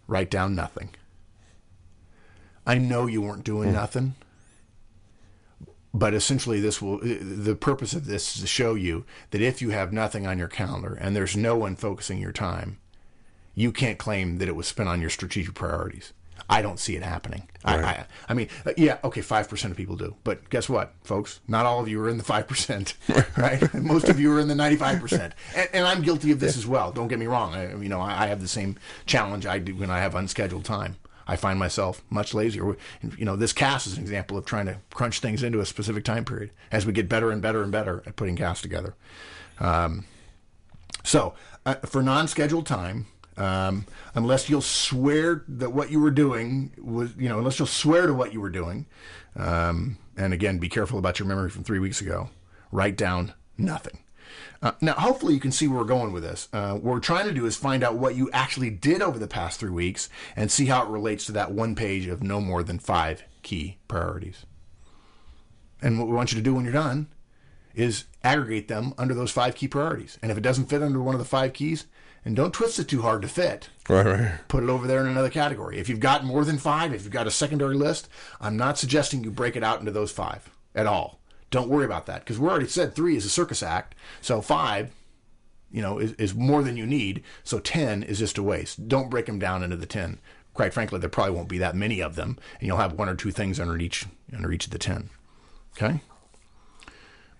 write 0.07 0.31
down 0.31 0.55
nothing. 0.55 0.89
I 2.65 2.79
know 2.79 3.05
you 3.05 3.21
weren't 3.21 3.43
doing 3.43 3.71
nothing, 3.71 4.15
but 5.93 6.13
essentially, 6.13 6.59
this 6.59 6.81
will 6.81 6.99
the 6.99 7.55
purpose 7.55 7.93
of 7.93 8.05
this 8.05 8.35
is 8.35 8.41
to 8.41 8.47
show 8.47 8.75
you 8.75 9.05
that 9.31 9.41
if 9.41 9.61
you 9.61 9.69
have 9.69 9.93
nothing 9.93 10.27
on 10.27 10.37
your 10.37 10.47
calendar 10.47 10.93
and 10.93 11.15
there's 11.15 11.37
no 11.37 11.55
one 11.55 11.75
focusing 11.75 12.19
your 12.19 12.33
time, 12.33 12.79
you 13.57 13.71
can't 13.71 13.97
claim 13.97 14.37
that 14.37 14.47
it 14.47 14.55
was 14.55 14.67
spent 14.67 14.87
on 14.87 15.01
your 15.01 15.09
strategic 15.09 15.55
priorities. 15.55 16.13
I 16.47 16.61
don't 16.61 16.79
see 16.79 16.95
it 16.95 17.01
happening. 17.01 17.49
I, 17.65 17.77
I, 17.77 18.05
I 18.29 18.33
mean, 18.35 18.49
uh, 18.67 18.73
yeah, 18.77 18.99
okay, 19.03 19.21
five 19.21 19.49
percent 19.49 19.71
of 19.71 19.77
people 19.77 19.95
do, 19.95 20.15
but 20.23 20.47
guess 20.51 20.69
what, 20.69 20.93
folks? 21.03 21.39
Not 21.47 21.65
all 21.65 21.79
of 21.79 21.89
you 21.89 21.99
are 22.01 22.07
in 22.07 22.19
the 22.19 22.23
five 22.23 22.47
percent, 22.47 22.93
right? 23.37 23.73
Most 23.73 24.09
of 24.09 24.19
you 24.19 24.31
are 24.31 24.39
in 24.39 24.47
the 24.47 24.53
ninety-five 24.53 25.01
percent, 25.01 25.33
and, 25.55 25.67
and 25.73 25.87
I'm 25.87 26.03
guilty 26.03 26.31
of 26.31 26.39
this 26.39 26.55
as 26.55 26.67
well. 26.67 26.91
Don't 26.91 27.07
get 27.07 27.17
me 27.17 27.25
wrong. 27.25 27.55
I, 27.55 27.75
you 27.75 27.89
know, 27.89 27.99
I, 27.99 28.25
I 28.25 28.27
have 28.27 28.41
the 28.41 28.47
same 28.47 28.77
challenge 29.07 29.47
I 29.47 29.57
do 29.57 29.75
when 29.75 29.89
I 29.89 29.97
have 29.97 30.13
unscheduled 30.13 30.63
time. 30.63 30.97
I 31.27 31.35
find 31.35 31.57
myself 31.57 32.03
much 32.11 32.35
lazier. 32.35 32.77
You 33.17 33.25
know, 33.25 33.35
this 33.35 33.53
cast 33.53 33.87
is 33.87 33.97
an 33.97 34.03
example 34.03 34.37
of 34.37 34.45
trying 34.45 34.67
to 34.67 34.77
crunch 34.93 35.19
things 35.19 35.41
into 35.41 35.59
a 35.59 35.65
specific 35.65 36.05
time 36.05 36.23
period 36.23 36.51
as 36.71 36.85
we 36.85 36.93
get 36.93 37.09
better 37.09 37.31
and 37.31 37.41
better 37.41 37.63
and 37.63 37.71
better 37.71 38.03
at 38.05 38.15
putting 38.15 38.35
casts 38.35 38.61
together. 38.61 38.93
Um, 39.59 40.05
so, 41.03 41.33
uh, 41.65 41.75
for 41.75 42.01
non-scheduled 42.01 42.65
time, 42.65 43.07
um, 43.37 43.85
unless 44.15 44.49
you'll 44.49 44.61
swear 44.61 45.43
that 45.47 45.71
what 45.71 45.91
you 45.91 45.99
were 45.99 46.11
doing 46.11 46.71
was, 46.77 47.11
you 47.17 47.29
know, 47.29 47.37
unless 47.37 47.59
you'll 47.59 47.67
swear 47.67 48.07
to 48.07 48.13
what 48.13 48.33
you 48.33 48.41
were 48.41 48.49
doing, 48.49 48.85
um, 49.35 49.97
and 50.17 50.33
again, 50.33 50.57
be 50.57 50.69
careful 50.69 50.97
about 50.97 51.19
your 51.19 51.27
memory 51.27 51.49
from 51.49 51.63
three 51.63 51.79
weeks 51.79 52.01
ago. 52.01 52.29
Write 52.71 52.97
down 52.97 53.33
nothing. 53.57 53.99
Uh, 54.61 54.71
now, 54.81 54.93
hopefully, 54.93 55.33
you 55.33 55.39
can 55.39 55.51
see 55.51 55.67
where 55.67 55.79
we're 55.79 55.85
going 55.85 56.11
with 56.11 56.23
this. 56.23 56.49
Uh, 56.51 56.73
what 56.73 56.83
we're 56.83 56.99
trying 56.99 57.27
to 57.27 57.33
do 57.33 57.45
is 57.45 57.55
find 57.55 57.83
out 57.83 57.95
what 57.95 58.15
you 58.15 58.29
actually 58.31 58.71
did 58.71 59.01
over 59.01 59.19
the 59.19 59.27
past 59.27 59.59
three 59.59 59.69
weeks 59.69 60.09
and 60.35 60.51
see 60.51 60.65
how 60.65 60.83
it 60.83 60.89
relates 60.89 61.25
to 61.25 61.31
that 61.31 61.51
one 61.51 61.75
page 61.75 62.07
of 62.07 62.23
no 62.23 62.41
more 62.41 62.63
than 62.63 62.79
five 62.79 63.23
key 63.43 63.77
priorities. 63.87 64.45
And 65.81 65.99
what 65.99 66.07
we 66.07 66.15
want 66.15 66.31
you 66.31 66.37
to 66.37 66.43
do 66.43 66.55
when 66.55 66.63
you're 66.63 66.73
done 66.73 67.07
is 67.77 68.05
aggregate 68.23 68.67
them 68.67 68.93
under 68.97 69.13
those 69.13 69.31
five 69.31 69.55
key 69.55 69.67
priorities. 69.67 70.17
And 70.21 70.31
if 70.31 70.37
it 70.37 70.41
doesn't 70.41 70.65
fit 70.65 70.81
under 70.83 71.01
one 71.01 71.15
of 71.15 71.19
the 71.19 71.25
five 71.25 71.53
keys, 71.53 71.85
and 72.25 72.35
don't 72.35 72.53
twist 72.53 72.79
it 72.79 72.89
too 72.89 73.03
hard 73.03 73.21
to 73.21 73.27
fit, 73.29 73.69
Right, 73.87 74.05
right. 74.05 74.39
put 74.49 74.63
it 74.63 74.69
over 74.69 74.85
there 74.87 74.99
in 74.99 75.07
another 75.07 75.29
category. 75.29 75.77
If 75.77 75.87
you've 75.87 76.01
got 76.01 76.25
more 76.25 76.43
than 76.43 76.57
five, 76.57 76.93
if 76.93 77.03
you've 77.03 77.13
got 77.13 77.27
a 77.27 77.31
secondary 77.31 77.75
list, 77.75 78.09
I'm 78.41 78.57
not 78.57 78.77
suggesting 78.77 79.23
you 79.23 79.31
break 79.31 79.55
it 79.55 79.63
out 79.63 79.79
into 79.79 79.91
those 79.91 80.11
five 80.11 80.49
at 80.75 80.87
all. 80.87 81.21
Don't 81.51 81.69
worry 81.69 81.85
about 81.85 82.07
that 82.07 82.21
because 82.25 82.37
we 82.39 82.49
already 82.49 82.67
said 82.67 82.93
three 82.93 83.15
is 83.15 83.23
a 83.25 83.29
circus 83.29 83.63
act. 83.63 83.95
So 84.21 84.41
five, 84.41 84.91
you 85.71 85.81
know, 85.81 85.99
is, 85.99 86.11
is 86.13 86.35
more 86.35 86.63
than 86.63 86.75
you 86.75 86.85
need. 86.85 87.23
So 87.45 87.59
10 87.59 88.03
is 88.03 88.19
just 88.19 88.37
a 88.37 88.43
waste. 88.43 88.89
Don't 88.89 89.09
break 89.09 89.27
them 89.27 89.39
down 89.39 89.63
into 89.63 89.77
the 89.77 89.85
10. 89.85 90.19
Quite 90.53 90.73
frankly, 90.73 90.99
there 90.99 91.07
probably 91.09 91.35
won't 91.35 91.47
be 91.47 91.59
that 91.59 91.75
many 91.75 92.01
of 92.01 92.15
them, 92.15 92.37
and 92.59 92.67
you'll 92.67 92.77
have 92.77 92.93
one 92.93 93.07
or 93.07 93.15
two 93.15 93.31
things 93.31 93.59
under 93.59 93.77
each 93.77 94.05
under 94.33 94.51
each 94.51 94.65
of 94.65 94.71
the 94.71 94.79
10. 94.79 95.09
Okay? 95.77 96.01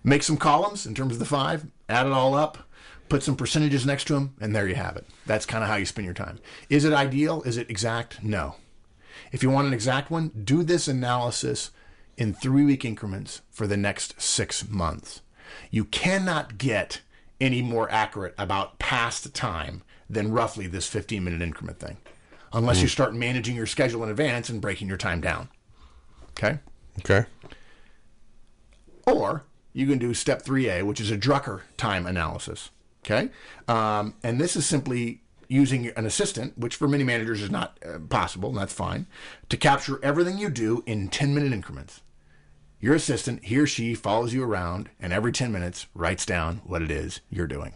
Make 0.08 0.22
some 0.22 0.38
columns 0.38 0.86
in 0.86 0.94
terms 0.94 1.12
of 1.12 1.18
the 1.18 1.26
five, 1.26 1.66
add 1.86 2.06
it 2.06 2.12
all 2.12 2.34
up, 2.34 2.56
put 3.10 3.22
some 3.22 3.36
percentages 3.36 3.84
next 3.84 4.06
to 4.06 4.14
them, 4.14 4.34
and 4.40 4.56
there 4.56 4.66
you 4.66 4.74
have 4.74 4.96
it. 4.96 5.06
That's 5.26 5.44
kind 5.44 5.62
of 5.62 5.68
how 5.68 5.76
you 5.76 5.84
spend 5.84 6.06
your 6.06 6.14
time. 6.14 6.38
Is 6.70 6.86
it 6.86 6.94
ideal? 6.94 7.42
Is 7.42 7.58
it 7.58 7.68
exact? 7.68 8.22
No. 8.22 8.56
If 9.32 9.42
you 9.42 9.50
want 9.50 9.66
an 9.66 9.74
exact 9.74 10.10
one, 10.10 10.28
do 10.44 10.62
this 10.62 10.88
analysis 10.88 11.72
in 12.16 12.32
three 12.32 12.64
week 12.64 12.86
increments 12.86 13.42
for 13.50 13.66
the 13.66 13.76
next 13.76 14.18
six 14.18 14.66
months. 14.66 15.20
You 15.70 15.84
cannot 15.84 16.56
get 16.56 17.02
any 17.38 17.60
more 17.60 17.90
accurate 17.90 18.34
about 18.38 18.78
past 18.78 19.34
time 19.34 19.82
than 20.08 20.32
roughly 20.32 20.66
this 20.66 20.86
15 20.86 21.22
minute 21.22 21.42
increment 21.42 21.80
thing, 21.80 21.98
unless 22.54 22.78
you 22.78 22.88
hmm. 22.88 22.92
start 22.92 23.14
managing 23.14 23.54
your 23.56 23.66
schedule 23.66 24.02
in 24.04 24.08
advance 24.08 24.48
and 24.48 24.62
breaking 24.62 24.88
your 24.88 24.96
time 24.96 25.20
down. 25.20 25.50
Okay? 26.30 26.60
Okay. 27.00 27.26
Or 29.06 29.44
you 29.78 29.86
can 29.86 29.98
do 29.98 30.12
step 30.12 30.42
3A, 30.42 30.82
which 30.82 31.00
is 31.00 31.12
a 31.12 31.16
Drucker 31.16 31.60
time 31.76 32.04
analysis. 32.04 32.70
Okay. 33.04 33.30
Um, 33.68 34.14
and 34.24 34.40
this 34.40 34.56
is 34.56 34.66
simply 34.66 35.22
using 35.46 35.86
an 35.96 36.04
assistant, 36.04 36.58
which 36.58 36.74
for 36.74 36.88
many 36.88 37.04
managers 37.04 37.40
is 37.40 37.50
not 37.50 37.78
uh, 37.86 38.00
possible, 38.00 38.48
and 38.48 38.58
that's 38.58 38.72
fine, 38.72 39.06
to 39.48 39.56
capture 39.56 40.00
everything 40.02 40.36
you 40.36 40.50
do 40.50 40.82
in 40.84 41.08
10 41.08 41.32
minute 41.32 41.52
increments. 41.52 42.02
Your 42.80 42.96
assistant, 42.96 43.44
he 43.44 43.56
or 43.56 43.68
she, 43.68 43.94
follows 43.94 44.34
you 44.34 44.42
around 44.42 44.90
and 44.98 45.12
every 45.12 45.30
10 45.30 45.52
minutes 45.52 45.86
writes 45.94 46.26
down 46.26 46.60
what 46.64 46.82
it 46.82 46.90
is 46.90 47.20
you're 47.30 47.46
doing. 47.46 47.74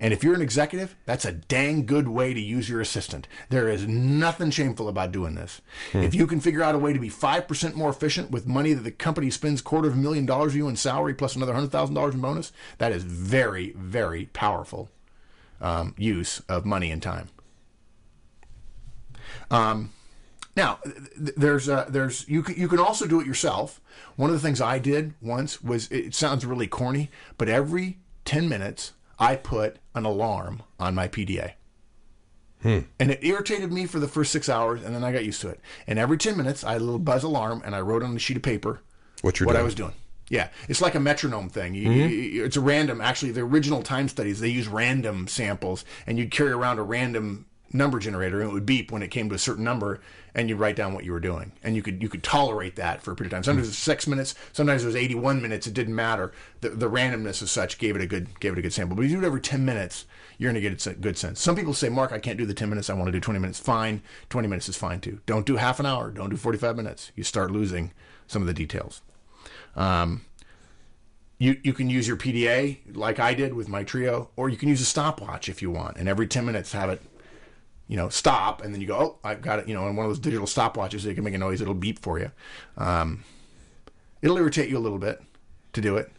And 0.00 0.12
if 0.12 0.24
you're 0.24 0.34
an 0.34 0.42
executive, 0.42 0.96
that's 1.06 1.24
a 1.24 1.32
dang 1.32 1.86
good 1.86 2.08
way 2.08 2.34
to 2.34 2.40
use 2.40 2.68
your 2.68 2.80
assistant. 2.80 3.28
There 3.48 3.68
is 3.68 3.86
nothing 3.86 4.50
shameful 4.50 4.88
about 4.88 5.12
doing 5.12 5.34
this. 5.34 5.60
If 5.92 6.14
you 6.14 6.26
can 6.26 6.40
figure 6.40 6.62
out 6.62 6.74
a 6.74 6.78
way 6.78 6.92
to 6.92 6.98
be 6.98 7.08
5% 7.10 7.74
more 7.74 7.90
efficient 7.90 8.30
with 8.30 8.46
money 8.46 8.72
that 8.72 8.82
the 8.82 8.90
company 8.90 9.30
spends 9.30 9.62
quarter 9.62 9.88
of 9.88 9.94
a 9.94 9.98
million 9.98 10.26
dollars 10.26 10.52
for 10.52 10.58
you 10.58 10.68
in 10.68 10.76
salary 10.76 11.14
plus 11.14 11.36
another 11.36 11.54
$100,000 11.54 12.12
in 12.12 12.20
bonus, 12.20 12.52
that 12.78 12.92
is 12.92 13.04
very, 13.04 13.72
very 13.72 14.26
powerful 14.26 14.90
um, 15.60 15.94
use 15.96 16.40
of 16.48 16.64
money 16.64 16.90
and 16.90 17.02
time. 17.02 17.28
Um, 19.50 19.92
now, 20.56 20.78
th- 20.84 21.34
there's 21.36 21.68
uh, 21.68 21.86
there's 21.88 22.28
you 22.28 22.42
can, 22.42 22.56
you 22.56 22.68
can 22.68 22.78
also 22.78 23.06
do 23.06 23.20
it 23.20 23.26
yourself. 23.26 23.80
One 24.16 24.30
of 24.30 24.36
the 24.36 24.40
things 24.42 24.60
I 24.60 24.78
did 24.78 25.14
once 25.20 25.62
was 25.62 25.90
it 25.90 26.14
sounds 26.14 26.46
really 26.46 26.66
corny, 26.66 27.10
but 27.38 27.48
every 27.48 27.98
10 28.24 28.48
minutes 28.48 28.92
I 29.18 29.36
put 29.36 29.76
an 29.94 30.04
alarm 30.04 30.62
on 30.78 30.94
my 30.94 31.08
PDA. 31.08 31.52
And 32.64 32.86
it 32.98 33.18
irritated 33.22 33.70
me 33.70 33.84
for 33.84 33.98
the 34.00 34.08
first 34.08 34.32
six 34.32 34.48
hours, 34.48 34.82
and 34.82 34.94
then 34.94 35.04
I 35.04 35.12
got 35.12 35.22
used 35.24 35.42
to 35.42 35.48
it. 35.50 35.60
And 35.86 35.98
every 35.98 36.16
10 36.16 36.34
minutes, 36.34 36.64
I 36.64 36.72
had 36.72 36.80
a 36.80 36.84
little 36.84 36.98
buzz 36.98 37.22
alarm, 37.22 37.60
and 37.62 37.74
I 37.74 37.80
wrote 37.82 38.02
on 38.02 38.16
a 38.16 38.18
sheet 38.18 38.38
of 38.38 38.42
paper 38.42 38.80
What 39.20 39.38
you're 39.38 39.46
what 39.46 39.52
doing. 39.52 39.60
I 39.60 39.64
was 39.64 39.74
doing. 39.74 39.92
Yeah, 40.30 40.48
it's 40.66 40.80
like 40.80 40.94
a 40.94 41.00
metronome 41.00 41.50
thing. 41.50 41.74
You, 41.74 41.88
Mm-hmm. 41.90 42.08
you- 42.08 42.44
it's 42.46 42.56
a 42.56 42.62
random. 42.62 43.02
Actually, 43.02 43.32
the 43.32 43.42
original 43.42 43.82
time 43.82 44.08
studies 44.08 44.40
they 44.40 44.48
use 44.48 44.66
random 44.66 45.28
samples, 45.28 45.84
and 46.06 46.16
you'd 46.18 46.30
carry 46.30 46.52
around 46.52 46.78
a 46.78 46.82
random 46.82 47.44
number 47.74 47.98
generator, 47.98 48.40
and 48.40 48.48
it 48.48 48.52
would 48.52 48.64
beep 48.64 48.90
when 48.90 49.02
it 49.02 49.08
came 49.08 49.28
to 49.28 49.34
a 49.34 49.38
certain 49.38 49.64
number, 49.64 50.00
and 50.34 50.48
you'd 50.48 50.58
write 50.58 50.76
down 50.76 50.94
what 50.94 51.04
you 51.04 51.12
were 51.12 51.20
doing, 51.20 51.52
and 51.62 51.76
you 51.76 51.82
could 51.82 52.02
you 52.02 52.08
could 52.08 52.22
tolerate 52.22 52.76
that 52.76 53.02
for 53.02 53.12
a 53.12 53.16
period 53.16 53.32
of 53.32 53.36
time. 53.36 53.42
Sometimes 53.42 53.66
it 53.66 53.70
was 53.70 53.78
six 53.78 54.06
minutes, 54.06 54.34
sometimes 54.52 54.84
it 54.84 54.86
was 54.86 54.96
eighty 54.96 55.14
one 55.14 55.42
minutes. 55.42 55.66
It 55.66 55.74
didn't 55.74 55.94
matter. 55.94 56.32
The, 56.60 56.70
the 56.70 56.88
randomness 56.88 57.42
as 57.42 57.50
such 57.50 57.78
gave 57.78 57.96
it 57.96 58.02
a 58.02 58.06
good 58.06 58.40
gave 58.40 58.52
it 58.52 58.58
a 58.58 58.62
good 58.62 58.72
sample. 58.72 58.96
But 58.96 59.04
if 59.04 59.10
you 59.10 59.18
do 59.18 59.24
it 59.24 59.26
every 59.26 59.40
ten 59.40 59.64
minutes, 59.64 60.06
you're 60.38 60.50
going 60.50 60.62
to 60.62 60.68
get 60.68 60.86
a 60.86 60.94
good 60.94 61.18
sense. 61.18 61.40
Some 61.40 61.56
people 61.56 61.74
say, 61.74 61.88
Mark, 61.88 62.12
I 62.12 62.18
can't 62.18 62.38
do 62.38 62.46
the 62.46 62.54
ten 62.54 62.68
minutes. 62.68 62.88
I 62.88 62.94
want 62.94 63.08
to 63.08 63.12
do 63.12 63.20
twenty 63.20 63.40
minutes. 63.40 63.58
Fine, 63.58 64.02
twenty 64.30 64.48
minutes 64.48 64.68
is 64.68 64.76
fine 64.76 65.00
too. 65.00 65.20
Don't 65.26 65.44
do 65.44 65.56
half 65.56 65.80
an 65.80 65.86
hour. 65.86 66.10
Don't 66.10 66.30
do 66.30 66.36
forty 66.36 66.58
five 66.58 66.76
minutes. 66.76 67.12
You 67.16 67.24
start 67.24 67.50
losing 67.50 67.92
some 68.26 68.42
of 68.42 68.46
the 68.46 68.54
details. 68.54 69.02
Um, 69.76 70.24
you 71.38 71.58
you 71.62 71.72
can 71.72 71.90
use 71.90 72.06
your 72.06 72.16
PDA 72.16 72.78
like 72.96 73.18
I 73.18 73.34
did 73.34 73.54
with 73.54 73.68
my 73.68 73.84
Treo, 73.84 74.28
or 74.36 74.48
you 74.48 74.56
can 74.56 74.68
use 74.68 74.80
a 74.80 74.84
stopwatch 74.84 75.48
if 75.48 75.60
you 75.60 75.70
want, 75.70 75.96
and 75.96 76.08
every 76.08 76.26
ten 76.28 76.46
minutes 76.46 76.72
have 76.72 76.88
it, 76.88 77.02
you 77.88 77.96
know, 77.96 78.08
stop, 78.08 78.62
and 78.62 78.72
then 78.72 78.80
you 78.80 78.86
go, 78.86 78.96
oh, 78.98 79.18
I've 79.22 79.42
got 79.42 79.58
it, 79.58 79.68
you 79.68 79.74
know, 79.74 79.86
and 79.86 79.96
one 79.96 80.06
of 80.06 80.10
those 80.10 80.18
digital 80.18 80.46
stopwatches, 80.46 81.00
so 81.00 81.08
you 81.08 81.14
can 81.14 81.24
make 81.24 81.34
a 81.34 81.38
noise, 81.38 81.60
it'll 81.60 81.74
beep 81.74 81.98
for 81.98 82.18
you. 82.18 82.30
Um, 82.78 83.24
it'll 84.22 84.38
irritate 84.38 84.70
you 84.70 84.78
a 84.78 84.80
little 84.80 84.98
bit 84.98 85.22
to 85.74 85.80
do 85.80 85.96
it, 85.96 86.10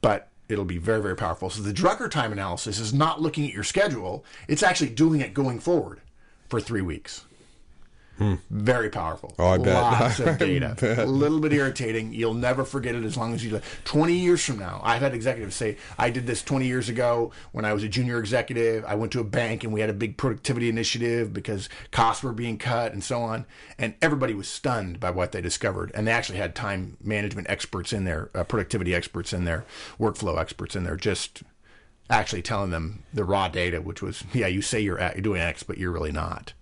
but 0.00 0.28
it'll 0.48 0.64
be 0.64 0.78
very 0.78 1.00
very 1.00 1.16
powerful. 1.16 1.48
So 1.48 1.62
the 1.62 1.72
Drucker 1.72 2.10
time 2.10 2.32
analysis 2.32 2.78
is 2.78 2.92
not 2.92 3.22
looking 3.22 3.46
at 3.46 3.54
your 3.54 3.64
schedule; 3.64 4.24
it's 4.48 4.62
actually 4.62 4.90
doing 4.90 5.20
it 5.20 5.32
going 5.32 5.60
forward 5.60 6.00
for 6.48 6.60
three 6.60 6.82
weeks. 6.82 7.24
Very 8.18 8.90
powerful. 8.90 9.30
Hmm. 9.36 9.42
Oh, 9.42 9.48
I 9.48 9.58
bet. 9.58 9.74
Lots 9.74 10.20
of 10.20 10.38
data. 10.38 11.02
A 11.02 11.06
little 11.06 11.40
bit 11.40 11.52
irritating. 11.52 12.12
You'll 12.12 12.34
never 12.34 12.64
forget 12.64 12.94
it 12.94 13.04
as 13.04 13.16
long 13.16 13.34
as 13.34 13.44
you. 13.44 13.60
20 13.84 14.12
years 14.12 14.44
from 14.44 14.58
now, 14.58 14.80
I've 14.84 15.02
had 15.02 15.14
executives 15.14 15.56
say, 15.56 15.76
I 15.98 16.10
did 16.10 16.26
this 16.26 16.42
20 16.42 16.66
years 16.66 16.88
ago 16.88 17.32
when 17.52 17.64
I 17.64 17.72
was 17.72 17.82
a 17.82 17.88
junior 17.88 18.18
executive. 18.18 18.84
I 18.84 18.94
went 18.94 19.12
to 19.12 19.20
a 19.20 19.24
bank 19.24 19.64
and 19.64 19.72
we 19.72 19.80
had 19.80 19.90
a 19.90 19.94
big 19.94 20.16
productivity 20.16 20.68
initiative 20.68 21.32
because 21.32 21.68
costs 21.90 22.22
were 22.22 22.32
being 22.32 22.58
cut 22.58 22.92
and 22.92 23.02
so 23.02 23.22
on. 23.22 23.46
And 23.78 23.94
everybody 24.00 24.34
was 24.34 24.48
stunned 24.48 25.00
by 25.00 25.10
what 25.10 25.32
they 25.32 25.40
discovered. 25.40 25.90
And 25.94 26.06
they 26.06 26.12
actually 26.12 26.38
had 26.38 26.54
time 26.54 26.96
management 27.02 27.50
experts 27.50 27.92
in 27.92 28.04
there, 28.04 28.30
uh, 28.34 28.44
productivity 28.44 28.94
experts 28.94 29.32
in 29.32 29.44
there, 29.44 29.64
workflow 29.98 30.38
experts 30.38 30.76
in 30.76 30.84
there, 30.84 30.96
just 30.96 31.42
actually 32.10 32.42
telling 32.42 32.70
them 32.70 33.02
the 33.12 33.24
raw 33.24 33.48
data, 33.48 33.80
which 33.80 34.02
was, 34.02 34.22
yeah, 34.32 34.46
you 34.46 34.62
say 34.62 34.78
you're, 34.80 34.98
at, 34.98 35.16
you're 35.16 35.22
doing 35.22 35.40
X, 35.40 35.62
but 35.62 35.78
you're 35.78 35.90
really 35.90 36.12
not. 36.12 36.52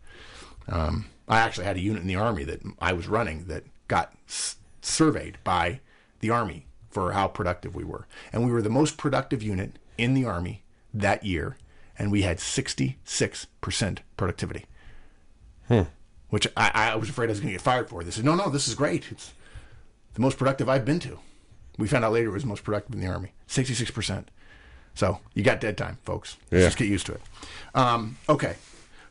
Um, 0.68 1.06
I 1.32 1.40
actually 1.40 1.64
had 1.66 1.76
a 1.76 1.80
unit 1.80 2.02
in 2.02 2.08
the 2.08 2.16
Army 2.16 2.44
that 2.44 2.60
I 2.80 2.92
was 2.92 3.08
running 3.08 3.46
that 3.46 3.64
got 3.88 4.12
s- 4.28 4.56
surveyed 4.80 5.38
by 5.44 5.80
the 6.20 6.30
Army 6.30 6.66
for 6.90 7.12
how 7.12 7.26
productive 7.28 7.74
we 7.74 7.84
were. 7.84 8.06
And 8.32 8.44
we 8.44 8.52
were 8.52 8.62
the 8.62 8.68
most 8.70 8.96
productive 8.96 9.42
unit 9.42 9.78
in 9.96 10.14
the 10.14 10.24
Army 10.24 10.62
that 10.92 11.24
year, 11.24 11.56
and 11.98 12.12
we 12.12 12.22
had 12.22 12.38
66% 12.38 13.98
productivity. 14.16 14.66
Which 16.28 16.46
I, 16.56 16.70
I 16.92 16.96
was 16.96 17.08
afraid 17.08 17.26
I 17.26 17.28
was 17.32 17.40
going 17.40 17.48
to 17.48 17.54
get 17.54 17.60
fired 17.62 17.88
for. 17.88 18.02
They 18.04 18.10
said, 18.10 18.24
no, 18.24 18.34
no, 18.34 18.48
this 18.50 18.66
is 18.68 18.74
great. 18.74 19.10
It's 19.10 19.32
the 20.14 20.20
most 20.20 20.38
productive 20.38 20.68
I've 20.68 20.84
been 20.84 21.00
to. 21.00 21.18
We 21.78 21.88
found 21.88 22.04
out 22.04 22.12
later 22.12 22.28
it 22.28 22.32
was 22.32 22.42
the 22.42 22.48
most 22.48 22.64
productive 22.64 22.94
in 22.94 23.00
the 23.00 23.06
Army 23.06 23.32
66%. 23.48 24.24
So 24.94 25.20
you 25.34 25.42
got 25.42 25.60
dead 25.60 25.78
time, 25.78 25.96
folks. 26.04 26.36
Yeah. 26.50 26.60
just 26.60 26.76
get 26.76 26.88
used 26.88 27.06
to 27.06 27.12
it. 27.12 27.20
Um, 27.74 28.18
okay. 28.28 28.56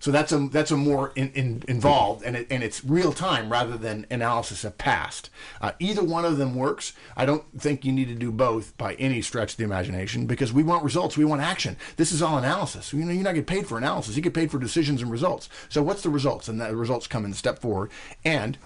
So 0.02 0.10
that's 0.10 0.32
a 0.32 0.48
that's 0.48 0.72
a 0.72 0.78
more 0.78 1.14
in, 1.16 1.30
in, 1.34 1.64
involved 1.68 2.24
and 2.24 2.36
it, 2.36 2.48
and 2.50 2.64
it's 2.64 2.84
real 2.84 3.14
time 3.14 3.52
rather 3.52 3.78
than 3.78 4.08
analysis 4.10 4.64
of 4.64 4.80
past. 4.80 5.30
Uh, 5.62 5.74
either 5.78 6.04
one 6.04 6.26
of 6.26 6.38
them 6.38 6.56
works. 6.56 6.94
I 7.16 7.28
don't 7.28 7.44
think 7.62 7.86
you 7.86 7.92
need 7.92 8.08
to 8.08 8.16
do 8.16 8.32
both 8.32 8.76
by 8.80 8.96
any 8.96 9.22
stretch 9.22 9.52
of 9.52 9.58
the 9.58 9.64
imagination 9.64 10.26
because 10.26 10.52
we 10.52 10.64
want 10.64 10.84
results. 10.84 11.18
We 11.18 11.26
want 11.26 11.44
action. 11.44 11.78
This 11.98 12.12
is 12.12 12.24
all 12.24 12.40
analysis. 12.40 12.92
You 12.92 13.06
know, 13.06 13.12
you're 13.12 13.24
not 13.24 13.36
get 13.36 13.46
paid 13.46 13.68
for 13.68 13.78
analysis. 13.78 14.16
You 14.16 14.24
get 14.24 14.34
paid 14.34 14.50
for 14.50 14.58
decisions 14.58 15.04
and 15.04 15.12
results. 15.12 15.50
So 15.70 15.84
what's 15.84 16.02
the 16.02 16.10
results? 16.10 16.48
And 16.48 16.60
the 16.60 16.76
results 16.76 17.06
come 17.06 17.24
in 17.24 17.34
step 17.34 17.60
forward. 17.60 17.92
And 18.26 18.58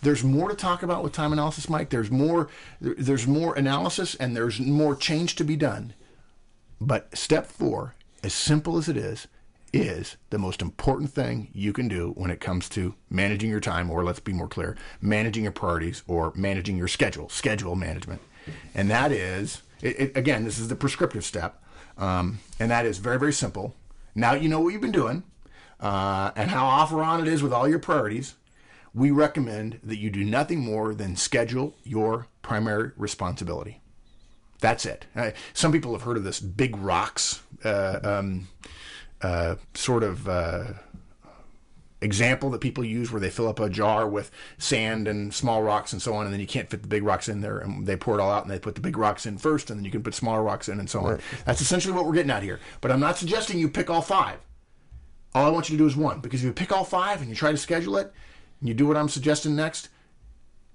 there's 0.00 0.22
more 0.22 0.48
to 0.48 0.54
talk 0.54 0.84
about 0.84 1.02
with 1.02 1.12
time 1.12 1.32
analysis, 1.32 1.68
Mike. 1.68 1.90
There's 1.90 2.12
more. 2.12 2.48
There's 2.80 3.26
more 3.26 3.56
analysis 3.56 4.14
and 4.14 4.36
there's 4.36 4.60
more 4.60 4.94
change 4.94 5.34
to 5.36 5.44
be 5.44 5.56
done. 5.56 5.92
But 6.80 7.18
step 7.18 7.46
four, 7.46 7.96
as 8.22 8.32
simple 8.32 8.78
as 8.78 8.88
it 8.88 8.96
is, 8.96 9.26
is 9.74 10.16
the 10.30 10.38
most 10.38 10.62
important 10.62 11.10
thing 11.10 11.48
you 11.52 11.72
can 11.72 11.88
do 11.88 12.12
when 12.16 12.30
it 12.30 12.40
comes 12.40 12.68
to 12.70 12.94
managing 13.10 13.50
your 13.50 13.60
time, 13.60 13.90
or 13.90 14.04
let's 14.04 14.20
be 14.20 14.32
more 14.32 14.48
clear, 14.48 14.76
managing 15.00 15.42
your 15.42 15.52
priorities 15.52 16.02
or 16.06 16.32
managing 16.36 16.76
your 16.76 16.88
schedule, 16.88 17.28
schedule 17.28 17.74
management. 17.74 18.20
And 18.74 18.90
that 18.90 19.10
is, 19.10 19.62
it, 19.82 20.00
it, 20.00 20.16
again, 20.16 20.44
this 20.44 20.58
is 20.58 20.68
the 20.68 20.76
prescriptive 20.76 21.24
step. 21.24 21.62
Um, 21.98 22.38
and 22.58 22.70
that 22.70 22.86
is 22.86 22.98
very, 22.98 23.18
very 23.18 23.32
simple. 23.32 23.74
Now 24.14 24.34
you 24.34 24.48
know 24.48 24.60
what 24.60 24.72
you've 24.72 24.82
been 24.82 24.92
doing 24.92 25.24
uh, 25.80 26.30
and 26.36 26.50
how 26.50 26.66
off 26.66 26.92
or 26.92 27.02
on 27.02 27.20
it 27.20 27.28
is 27.28 27.42
with 27.42 27.52
all 27.52 27.68
your 27.68 27.78
priorities. 27.78 28.34
We 28.94 29.10
recommend 29.10 29.80
that 29.82 29.98
you 29.98 30.08
do 30.10 30.24
nothing 30.24 30.60
more 30.60 30.94
than 30.94 31.16
schedule 31.16 31.74
your 31.82 32.28
primary 32.42 32.92
responsibility. 32.96 33.80
That's 34.60 34.86
it. 34.86 35.06
Uh, 35.16 35.32
some 35.52 35.72
people 35.72 35.92
have 35.92 36.02
heard 36.02 36.16
of 36.16 36.24
this 36.24 36.40
big 36.40 36.76
rocks 36.76 37.42
uh, 37.64 37.98
um, 38.02 38.48
uh, 39.24 39.56
sort 39.72 40.02
of 40.02 40.28
uh, 40.28 40.64
example 42.02 42.50
that 42.50 42.60
people 42.60 42.84
use 42.84 43.10
where 43.10 43.20
they 43.20 43.30
fill 43.30 43.48
up 43.48 43.58
a 43.58 43.70
jar 43.70 44.06
with 44.06 44.30
sand 44.58 45.08
and 45.08 45.32
small 45.32 45.62
rocks 45.62 45.94
and 45.94 46.02
so 46.02 46.14
on, 46.14 46.26
and 46.26 46.32
then 46.34 46.40
you 46.40 46.46
can't 46.46 46.68
fit 46.68 46.82
the 46.82 46.88
big 46.88 47.02
rocks 47.02 47.26
in 47.26 47.40
there, 47.40 47.58
and 47.58 47.86
they 47.86 47.96
pour 47.96 48.18
it 48.18 48.20
all 48.20 48.30
out 48.30 48.42
and 48.42 48.50
they 48.50 48.58
put 48.58 48.74
the 48.74 48.82
big 48.82 48.98
rocks 48.98 49.24
in 49.24 49.38
first, 49.38 49.70
and 49.70 49.78
then 49.78 49.84
you 49.86 49.90
can 49.90 50.02
put 50.02 50.14
smaller 50.14 50.42
rocks 50.42 50.68
in 50.68 50.78
and 50.78 50.90
so 50.90 51.00
on. 51.00 51.20
That's 51.46 51.62
essentially 51.62 51.94
what 51.94 52.04
we're 52.04 52.12
getting 52.12 52.30
at 52.30 52.42
here. 52.42 52.60
But 52.82 52.92
I'm 52.92 53.00
not 53.00 53.16
suggesting 53.16 53.58
you 53.58 53.70
pick 53.70 53.88
all 53.88 54.02
five. 54.02 54.40
All 55.34 55.46
I 55.46 55.50
want 55.50 55.70
you 55.70 55.78
to 55.78 55.82
do 55.82 55.86
is 55.86 55.96
one, 55.96 56.20
because 56.20 56.40
if 56.40 56.46
you 56.46 56.52
pick 56.52 56.70
all 56.70 56.84
five 56.84 57.20
and 57.20 57.30
you 57.30 57.34
try 57.34 57.50
to 57.50 57.56
schedule 57.56 57.96
it, 57.96 58.12
and 58.60 58.68
you 58.68 58.74
do 58.74 58.86
what 58.86 58.98
I'm 58.98 59.08
suggesting 59.08 59.56
next, 59.56 59.88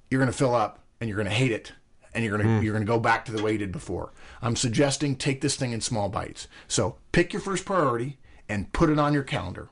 you're 0.10 0.20
going 0.20 0.32
to 0.32 0.38
fill 0.38 0.56
up 0.56 0.80
and 1.00 1.08
you're 1.08 1.18
going 1.18 1.30
to 1.30 1.34
hate 1.34 1.52
it 1.52 1.74
and 2.16 2.26
you're 2.26 2.36
going 2.36 2.48
to 2.48 2.66
you're 2.66 2.74
going 2.74 2.86
to 2.86 2.92
go 2.92 3.00
back 3.00 3.26
to 3.26 3.32
the 3.32 3.44
way 3.44 3.52
you 3.52 3.60
did 3.60 3.72
before. 3.72 4.12
I'm 4.42 4.56
suggesting 4.56 5.16
take 5.16 5.42
this 5.42 5.56
thing 5.56 5.72
in 5.72 5.82
small 5.82 6.10
bites. 6.10 6.48
So, 6.68 6.96
pick 7.12 7.32
your 7.32 7.42
first 7.42 7.66
priority 7.66 8.18
and 8.50 8.74
put 8.74 8.90
it 8.90 9.00
on 9.00 9.14
your 9.14 9.24
calendar. 9.24 9.70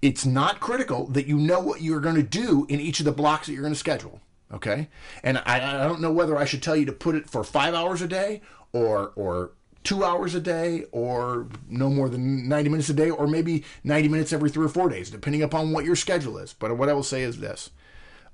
It's 0.00 0.24
not 0.24 0.60
critical 0.60 1.06
that 1.08 1.26
you 1.26 1.36
know 1.36 1.60
what 1.60 1.82
you're 1.82 2.00
going 2.00 2.14
to 2.14 2.22
do 2.22 2.66
in 2.68 2.80
each 2.80 3.00
of 3.00 3.04
the 3.04 3.12
blocks 3.12 3.46
that 3.46 3.52
you're 3.52 3.62
going 3.62 3.74
to 3.74 3.78
schedule, 3.78 4.20
okay? 4.52 4.88
And 5.22 5.38
I, 5.44 5.84
I 5.84 5.86
don't 5.86 6.00
know 6.00 6.12
whether 6.12 6.36
I 6.36 6.44
should 6.44 6.62
tell 6.62 6.76
you 6.76 6.86
to 6.86 6.92
put 6.92 7.14
it 7.14 7.28
for 7.28 7.44
5 7.44 7.74
hours 7.74 8.00
a 8.00 8.08
day 8.08 8.40
or 8.72 9.12
or 9.14 9.52
2 9.84 10.04
hours 10.04 10.34
a 10.34 10.40
day 10.40 10.84
or 10.92 11.48
no 11.68 11.88
more 11.88 12.08
than 12.08 12.48
90 12.48 12.70
minutes 12.70 12.88
a 12.88 12.94
day 12.94 13.10
or 13.10 13.26
maybe 13.26 13.64
90 13.84 14.08
minutes 14.08 14.32
every 14.32 14.50
3 14.50 14.66
or 14.66 14.68
4 14.68 14.88
days 14.88 15.10
depending 15.10 15.42
upon 15.42 15.72
what 15.72 15.84
your 15.84 15.96
schedule 15.96 16.38
is. 16.38 16.52
But 16.52 16.76
what 16.76 16.88
I 16.88 16.92
will 16.92 17.02
say 17.02 17.22
is 17.22 17.38
this 17.38 17.70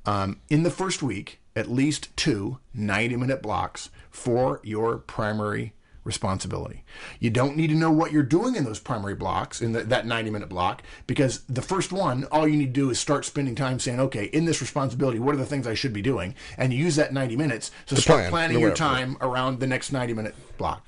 um, 0.06 0.40
in 0.48 0.62
the 0.62 0.70
first 0.70 1.02
week, 1.02 1.40
at 1.56 1.70
least 1.70 2.14
two 2.16 2.58
90 2.74 3.16
minute 3.16 3.42
blocks 3.42 3.90
for 4.10 4.60
your 4.62 4.98
primary 4.98 5.72
responsibility. 6.04 6.84
You 7.18 7.30
don't 7.30 7.56
need 7.56 7.68
to 7.68 7.74
know 7.74 7.90
what 7.90 8.12
you're 8.12 8.22
doing 8.22 8.56
in 8.56 8.64
those 8.64 8.78
primary 8.78 9.14
blocks, 9.14 9.60
in 9.60 9.72
the, 9.72 9.82
that 9.84 10.06
90 10.06 10.30
minute 10.30 10.48
block, 10.48 10.82
because 11.06 11.40
the 11.48 11.62
first 11.62 11.92
one, 11.92 12.24
all 12.24 12.46
you 12.46 12.56
need 12.56 12.74
to 12.74 12.80
do 12.80 12.90
is 12.90 12.98
start 13.00 13.24
spending 13.24 13.54
time 13.54 13.78
saying, 13.78 13.98
okay, 14.00 14.26
in 14.26 14.44
this 14.44 14.60
responsibility, 14.60 15.18
what 15.18 15.34
are 15.34 15.38
the 15.38 15.46
things 15.46 15.66
I 15.66 15.74
should 15.74 15.92
be 15.92 16.02
doing? 16.02 16.34
And 16.58 16.72
you 16.72 16.78
use 16.84 16.96
that 16.96 17.12
90 17.12 17.36
minutes 17.36 17.70
to 17.86 17.96
start 17.96 18.20
plan, 18.20 18.30
planning 18.30 18.60
your 18.60 18.74
time 18.74 19.16
around 19.20 19.60
the 19.60 19.66
next 19.66 19.92
90 19.92 20.12
minute 20.14 20.34
block. 20.58 20.86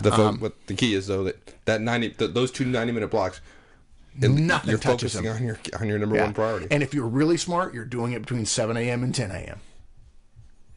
The, 0.00 0.12
um, 0.12 0.38
what 0.38 0.54
the 0.66 0.74
key 0.74 0.94
is 0.94 1.08
though 1.08 1.24
that 1.24 1.64
that 1.64 1.80
ninety 1.80 2.10
th 2.10 2.32
those 2.32 2.52
two 2.52 2.64
90 2.64 2.92
minute 2.92 3.10
blocks, 3.10 3.40
Nothing 4.16 4.70
you're 4.70 4.78
focusing 4.78 5.24
them. 5.24 5.36
on 5.36 5.42
your 5.44 5.58
on 5.80 5.88
your 5.88 5.98
number 5.98 6.16
Yeah. 6.16 6.24
one 6.24 6.34
priority. 6.34 6.68
And 6.70 6.82
if 6.82 6.94
you're 6.94 7.06
really 7.06 7.36
smart, 7.36 7.74
you're 7.74 7.84
doing 7.84 8.12
it 8.12 8.20
between 8.20 8.46
7 8.46 8.76
a.m. 8.76 9.02
and 9.02 9.14
10 9.14 9.30
a.m. 9.30 9.60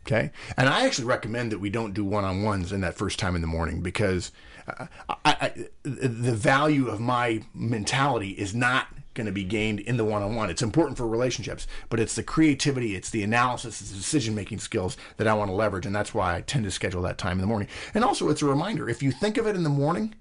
Okay. 0.06 0.32
And 0.58 0.68
I 0.68 0.86
actually 0.86 1.06
recommend 1.06 1.52
that 1.52 1.60
we 1.60 1.70
don't 1.70 1.94
do 1.94 2.04
one 2.04 2.24
on 2.24 2.44
ones 2.44 2.72
in 2.72 2.82
that 2.82 2.96
first 2.96 3.20
time 3.20 3.36
in 3.36 3.42
the 3.42 3.48
morning 3.48 3.82
because 3.82 4.32
uh, 4.68 4.88
I, 5.10 5.16
I, 5.26 5.54
the 5.84 6.34
value 6.34 6.88
of 6.88 7.00
my 7.00 7.44
mentality 7.54 8.32
is 8.32 8.56
not 8.56 8.88
going 9.14 9.26
to 9.26 9.32
be 9.32 9.44
gained 9.44 9.80
in 9.80 9.98
the 9.98 10.06
one 10.06 10.24
on 10.24 10.36
one. 10.36 10.50
It's 10.50 10.62
important 10.62 10.98
for 10.98 11.08
relationships, 11.08 11.68
but 11.90 12.00
it's 12.00 12.16
the 12.16 12.24
creativity, 12.24 12.96
it's 12.96 13.10
the 13.10 13.24
analysis, 13.24 13.82
it's 13.82 13.92
the 13.92 13.98
decision 13.98 14.34
making 14.34 14.60
skills 14.60 14.98
that 15.18 15.28
I 15.28 15.34
want 15.34 15.50
to 15.50 15.56
leverage. 15.56 15.86
And 15.86 15.96
that's 15.96 16.14
why 16.14 16.36
I 16.36 16.42
tend 16.42 16.64
to 16.64 16.72
schedule 16.72 17.02
that 17.04 17.18
time 17.18 17.34
in 17.34 17.42
the 17.42 17.48
morning. 17.48 17.68
And 17.94 18.04
also, 18.04 18.30
it's 18.30 18.42
a 18.42 18.46
reminder 18.46 18.90
if 18.90 19.04
you 19.04 19.12
think 19.12 19.38
of 19.38 19.48
it 19.48 19.56
in 19.56 19.64
the 19.64 19.70
morning, 19.70 20.16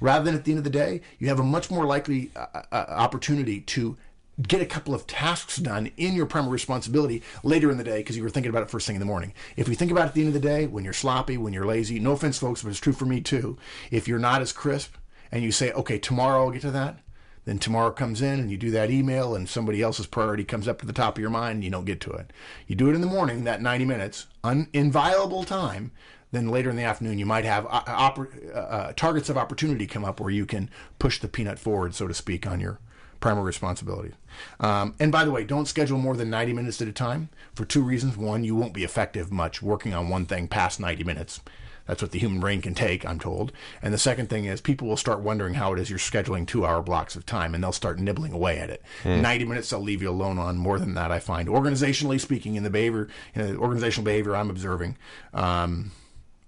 rather 0.00 0.24
than 0.24 0.34
at 0.34 0.44
the 0.44 0.52
end 0.52 0.58
of 0.58 0.64
the 0.64 0.70
day, 0.70 1.00
you 1.18 1.28
have 1.28 1.40
a 1.40 1.44
much 1.44 1.70
more 1.70 1.86
likely 1.86 2.30
uh, 2.36 2.46
uh, 2.70 2.84
opportunity 2.88 3.60
to 3.62 3.96
get 4.40 4.60
a 4.60 4.66
couple 4.66 4.94
of 4.94 5.06
tasks 5.06 5.56
done 5.56 5.90
in 5.96 6.14
your 6.14 6.26
primary 6.26 6.52
responsibility 6.52 7.22
later 7.42 7.70
in 7.70 7.78
the 7.78 7.84
day 7.84 7.98
because 7.98 8.16
you 8.16 8.22
were 8.22 8.30
thinking 8.30 8.50
about 8.50 8.62
it 8.62 8.70
first 8.70 8.86
thing 8.86 8.96
in 8.96 9.00
the 9.00 9.06
morning. 9.06 9.32
If 9.56 9.66
you 9.68 9.74
think 9.74 9.90
about 9.90 10.04
it 10.04 10.08
at 10.08 10.14
the 10.14 10.20
end 10.20 10.28
of 10.28 10.40
the 10.42 10.48
day, 10.48 10.66
when 10.66 10.84
you're 10.84 10.92
sloppy, 10.92 11.36
when 11.38 11.52
you're 11.54 11.64
lazy, 11.66 11.98
no 11.98 12.12
offense, 12.12 12.38
folks, 12.38 12.62
but 12.62 12.68
it's 12.68 12.78
true 12.80 12.92
for 12.92 13.06
me 13.06 13.20
too. 13.20 13.56
If 13.90 14.06
you're 14.06 14.18
not 14.18 14.42
as 14.42 14.52
crisp 14.52 14.94
and 15.32 15.42
you 15.42 15.52
say, 15.52 15.72
okay, 15.72 15.98
tomorrow 15.98 16.44
I'll 16.44 16.50
get 16.50 16.62
to 16.62 16.70
that, 16.72 16.98
Then 17.46 17.58
tomorrow 17.58 17.92
comes 17.92 18.20
in 18.22 18.40
and 18.40 18.50
you 18.50 18.56
do 18.58 18.72
that 18.72 18.90
email 18.90 19.34
and 19.36 19.48
somebody 19.48 19.80
else's 19.80 20.06
priority 20.06 20.42
comes 20.44 20.66
up 20.66 20.80
to 20.80 20.86
the 20.86 20.92
top 20.92 21.16
of 21.16 21.20
your 21.20 21.30
mind 21.30 21.56
and 21.56 21.64
you 21.64 21.70
don't 21.70 21.84
get 21.84 22.00
to 22.02 22.10
it. 22.10 22.32
You 22.66 22.74
do 22.74 22.90
it 22.90 22.94
in 22.94 23.00
the 23.00 23.06
morning, 23.06 23.44
that 23.44 23.62
90 23.62 23.84
minutes, 23.84 24.26
un- 24.42 24.68
inviolable 24.72 25.44
time. 25.44 25.92
Then 26.32 26.48
later 26.48 26.70
in 26.70 26.76
the 26.76 26.82
afternoon, 26.82 27.18
you 27.20 27.26
might 27.26 27.44
have 27.44 27.64
uh, 27.70 27.82
oppor- 27.84 28.52
uh, 28.54 28.58
uh, 28.58 28.92
targets 28.96 29.28
of 29.30 29.38
opportunity 29.38 29.86
come 29.86 30.04
up 30.04 30.18
where 30.20 30.30
you 30.30 30.44
can 30.44 30.68
push 30.98 31.20
the 31.20 31.28
peanut 31.28 31.58
forward, 31.60 31.94
so 31.94 32.08
to 32.08 32.14
speak, 32.14 32.46
on 32.48 32.58
your 32.58 32.80
primary 33.20 33.44
responsibilities. 33.46 34.14
Um, 34.60 34.94
and 35.00 35.10
by 35.12 35.24
the 35.24 35.30
way, 35.30 35.44
don't 35.44 35.66
schedule 35.66 35.98
more 35.98 36.16
than 36.16 36.30
90 36.30 36.52
minutes 36.52 36.80
at 36.82 36.88
a 36.88 36.92
time 36.92 37.28
for 37.54 37.64
two 37.64 37.82
reasons. 37.82 38.16
One, 38.16 38.44
you 38.44 38.54
won't 38.56 38.74
be 38.74 38.84
effective 38.84 39.32
much 39.32 39.62
working 39.62 39.94
on 39.94 40.08
one 40.08 40.26
thing 40.26 40.48
past 40.48 40.78
90 40.80 41.04
minutes. 41.04 41.40
That's 41.86 42.02
what 42.02 42.10
the 42.10 42.18
human 42.18 42.40
brain 42.40 42.62
can 42.62 42.74
take, 42.74 43.06
I'm 43.06 43.20
told. 43.20 43.52
And 43.80 43.94
the 43.94 43.98
second 43.98 44.28
thing 44.28 44.44
is 44.44 44.60
people 44.60 44.88
will 44.88 44.96
start 44.96 45.20
wondering 45.20 45.54
how 45.54 45.72
it 45.72 45.78
is 45.78 45.88
you're 45.88 46.00
scheduling 46.00 46.44
two 46.44 46.66
hour 46.66 46.82
blocks 46.82 47.14
of 47.14 47.24
time 47.24 47.54
and 47.54 47.62
they'll 47.62 47.70
start 47.70 48.00
nibbling 48.00 48.32
away 48.32 48.58
at 48.58 48.70
it. 48.70 48.82
90 49.04 49.44
minutes 49.44 49.70
they'll 49.70 49.80
leave 49.80 50.02
you 50.02 50.10
alone 50.10 50.36
on. 50.36 50.56
More 50.58 50.80
than 50.80 50.94
that, 50.94 51.12
I 51.12 51.20
find. 51.20 51.48
Organizationally 51.48 52.20
speaking, 52.20 52.56
in 52.56 52.64
the 52.64 52.70
behavior, 52.70 53.06
in 53.36 53.46
the 53.46 53.56
organizational 53.56 54.04
behavior 54.04 54.34
I'm 54.34 54.50
observing, 54.50 54.96
um, 55.32 55.92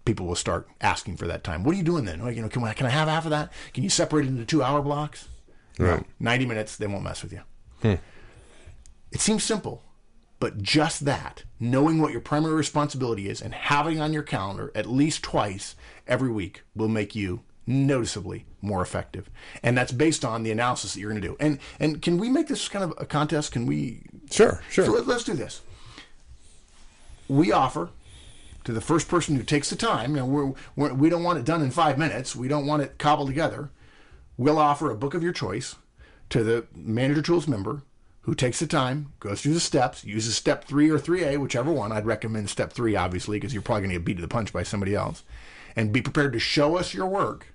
people 0.05 0.27
will 0.27 0.35
start 0.35 0.67
asking 0.81 1.17
for 1.19 1.29
that 1.29 1.45
time. 1.45 1.63
What 1.63 1.73
are 1.75 1.79
you 1.79 1.85
doing 1.85 2.05
then? 2.05 2.19
You 2.35 2.43
know, 2.43 2.49
can, 2.49 2.65
I- 2.65 2.73
can 2.75 2.87
I 2.87 2.91
have 2.91 3.07
half 3.07 3.25
of 3.25 3.31
that? 3.31 3.53
Can 3.73 3.85
you 3.85 3.91
separate 3.91 4.25
it 4.25 4.31
into 4.31 4.45
two 4.45 4.65
hour 4.65 4.83
blocks? 4.83 5.29
Right. 5.79 6.05
90 6.19 6.47
minutes, 6.47 6.77
they 6.77 6.87
won't 6.87 7.05
mess 7.05 7.23
with 7.23 7.33
you. 7.33 7.41
Hmm. 7.83 7.95
It 9.13 9.21
seems 9.21 9.45
simple, 9.45 9.83
but 10.41 10.63
just 10.63 11.05
that, 11.05 11.45
knowing 11.59 12.01
what 12.01 12.13
your 12.13 12.21
primary 12.21 12.55
responsibility 12.55 13.29
is 13.29 13.41
and 13.41 13.55
having 13.55 14.01
on 14.01 14.13
your 14.13 14.23
calendar 14.23 14.71
at 14.75 14.87
least 14.87 15.23
twice 15.23 15.77
every 16.07 16.31
week 16.31 16.63
will 16.75 16.89
make 16.89 17.15
you 17.15 17.41
noticeably 17.67 18.47
more 18.61 18.83
effective. 18.83 19.31
And 19.63 19.77
that's 19.77 19.93
based 19.93 20.25
on 20.25 20.43
the 20.43 20.51
analysis 20.51 20.95
that 20.95 21.01
you're 21.01 21.11
going 21.11 21.23
to 21.23 21.29
do. 21.29 21.37
And 21.39 21.59
and 21.79 22.03
can 22.03 22.19
we 22.19 22.29
make 22.29 22.49
this 22.49 22.69
kind 22.69 22.85
of 22.85 22.95
a 22.99 23.07
contest? 23.07 23.53
Can 23.53 23.67
we 23.67 24.03
Sure, 24.31 24.63
sure. 24.71 24.87
so 24.87 24.93
let, 24.93 25.07
let's 25.07 25.25
do 25.25 25.35
this. 25.35 25.63
We 27.29 27.53
offer 27.53 27.91
to 28.65 28.73
the 28.73 28.81
first 28.81 29.09
person 29.09 29.37
who 29.37 29.43
takes 29.43 29.71
the 29.71 29.77
time. 29.77 30.11
You 30.11 30.17
know, 30.19 30.27
we're, 30.27 30.53
we're, 30.77 30.95
we 30.95 31.09
don't 31.09 31.23
want 31.23 31.39
it 31.39 31.45
done 31.45 31.63
in 31.63 31.71
five 31.71 31.99
minutes. 31.99 32.35
We 32.35 32.49
don't 32.49 32.67
want 32.67 32.83
it 32.83 32.99
cobbled 32.99 33.29
together. 33.29 33.71
We'll 34.39 34.59
offer 34.61 34.89
a 34.89 34.97
book 34.97 35.15
of 35.15 35.23
your 35.25 35.33
choice 35.33 35.75
to 36.31 36.45
the 36.45 36.69
Manager 36.73 37.23
Tools 37.23 37.49
member 37.49 37.83
who 38.21 38.37
takes 38.37 38.61
the 38.61 38.69
time, 38.69 39.13
goes 39.19 39.43
through 39.43 39.55
the 39.55 39.61
steps, 39.61 40.05
uses 40.05 40.37
step 40.37 40.63
three 40.63 40.89
or 40.91 40.99
3A, 40.99 41.39
whichever 41.39 41.73
one. 41.73 41.91
I'd 41.91 42.07
recommend 42.07 42.49
step 42.49 42.73
three, 42.73 42.95
obviously, 42.95 43.39
because 43.39 43.53
you're 43.53 43.63
probably 43.63 43.83
going 43.83 43.91
to 43.91 43.97
get 43.97 44.05
beat 44.05 44.15
to 44.15 44.23
the 44.23 44.29
punch 44.29 44.53
by 44.53 44.63
somebody 44.63 44.95
else. 44.95 45.25
And 45.75 45.93
be 45.93 46.03
prepared 46.03 46.33
to 46.35 46.39
show 46.39 46.77
us 46.77 46.95
your 46.95 47.07
work 47.07 47.49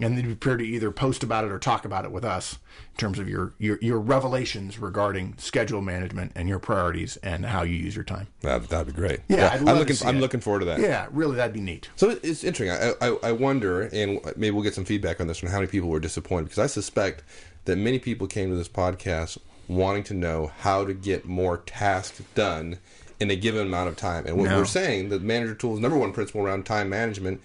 and 0.00 0.16
then 0.16 0.22
be 0.24 0.34
prepared 0.34 0.58
to 0.60 0.64
either 0.66 0.90
post 0.90 1.22
about 1.22 1.44
it 1.44 1.50
or 1.50 1.58
talk 1.58 1.84
about 1.84 2.04
it 2.04 2.10
with 2.10 2.24
us 2.24 2.58
in 2.92 2.96
terms 2.96 3.18
of 3.18 3.28
your, 3.28 3.52
your, 3.58 3.78
your 3.82 3.98
revelations 3.98 4.78
regarding 4.78 5.34
schedule 5.38 5.80
management 5.82 6.32
and 6.34 6.48
your 6.48 6.58
priorities 6.58 7.16
and 7.18 7.44
how 7.46 7.62
you 7.62 7.74
use 7.76 7.94
your 7.94 8.04
time. 8.04 8.26
That, 8.40 8.68
that'd 8.68 8.86
be 8.88 8.92
great. 8.92 9.20
Yeah, 9.28 9.50
love 9.54 9.58
to 9.60 9.72
looking. 9.74 9.96
I'm 10.06 10.16
it. 10.16 10.20
looking 10.20 10.40
forward 10.40 10.60
to 10.60 10.64
that. 10.66 10.80
Yeah, 10.80 11.06
really, 11.10 11.36
that'd 11.36 11.52
be 11.52 11.60
neat. 11.60 11.90
So 11.96 12.10
it's 12.22 12.44
interesting. 12.44 12.70
I, 12.70 13.06
I, 13.06 13.28
I 13.28 13.32
wonder, 13.32 13.82
and 13.82 14.20
maybe 14.36 14.50
we'll 14.50 14.62
get 14.64 14.74
some 14.74 14.84
feedback 14.84 15.20
on 15.20 15.26
this 15.26 15.42
one, 15.42 15.50
how 15.52 15.58
many 15.58 15.68
people 15.70 15.88
were 15.88 16.00
disappointed 16.00 16.44
because 16.44 16.58
I 16.58 16.66
suspect 16.66 17.22
that 17.66 17.76
many 17.76 17.98
people 17.98 18.26
came 18.26 18.50
to 18.50 18.56
this 18.56 18.68
podcast 18.68 19.38
wanting 19.68 20.02
to 20.04 20.14
know 20.14 20.50
how 20.60 20.84
to 20.84 20.92
get 20.94 21.24
more 21.26 21.58
tasks 21.58 22.22
done 22.34 22.78
in 23.20 23.30
a 23.30 23.36
given 23.36 23.66
amount 23.66 23.88
of 23.88 23.96
time. 23.96 24.26
And 24.26 24.36
what 24.38 24.48
No. 24.48 24.58
we're 24.58 24.64
saying, 24.64 25.10
the 25.10 25.20
manager 25.20 25.54
tools 25.54 25.78
number 25.78 25.98
one 25.98 26.12
principle 26.12 26.40
around 26.40 26.64
time 26.64 26.88
management. 26.88 27.40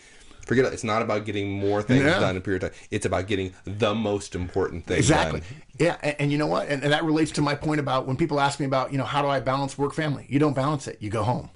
Forget 0.45 0.65
it. 0.65 0.73
It's 0.73 0.83
not 0.83 1.01
about 1.01 1.25
getting 1.25 1.51
more 1.51 1.81
things 1.81 2.03
done 2.03 2.31
in 2.31 2.37
a 2.37 2.41
period 2.41 2.63
of 2.63 2.71
time. 2.71 2.79
It's 2.91 3.05
about 3.05 3.27
getting 3.27 3.53
the 3.63 3.95
most 3.95 4.35
important 4.35 4.85
thing 4.85 4.97
Exactly. 4.97 5.39
done. 5.41 5.49
Yeah, 5.79 5.97
and, 6.03 6.15
and 6.19 6.31
you 6.31 6.37
know 6.37 6.47
what? 6.47 6.67
And, 6.69 6.83
and 6.83 6.93
that 6.93 7.03
relates 7.03 7.31
to 7.31 7.41
my 7.41 7.55
point 7.55 7.79
about 7.79 8.05
when 8.07 8.15
people 8.15 8.39
ask 8.39 8.59
me 8.59 8.65
about, 8.65 8.91
you 8.91 8.97
know, 8.97 9.03
how 9.05 9.21
do 9.21 9.27
I 9.27 9.39
balance 9.39 9.77
work 9.77 9.93
family? 9.93 10.25
You 10.29 10.39
don't 10.39 10.55
balance 10.55 10.87
it. 10.87 10.97
You 11.01 11.09
go 11.09 11.23
home. 11.23 11.49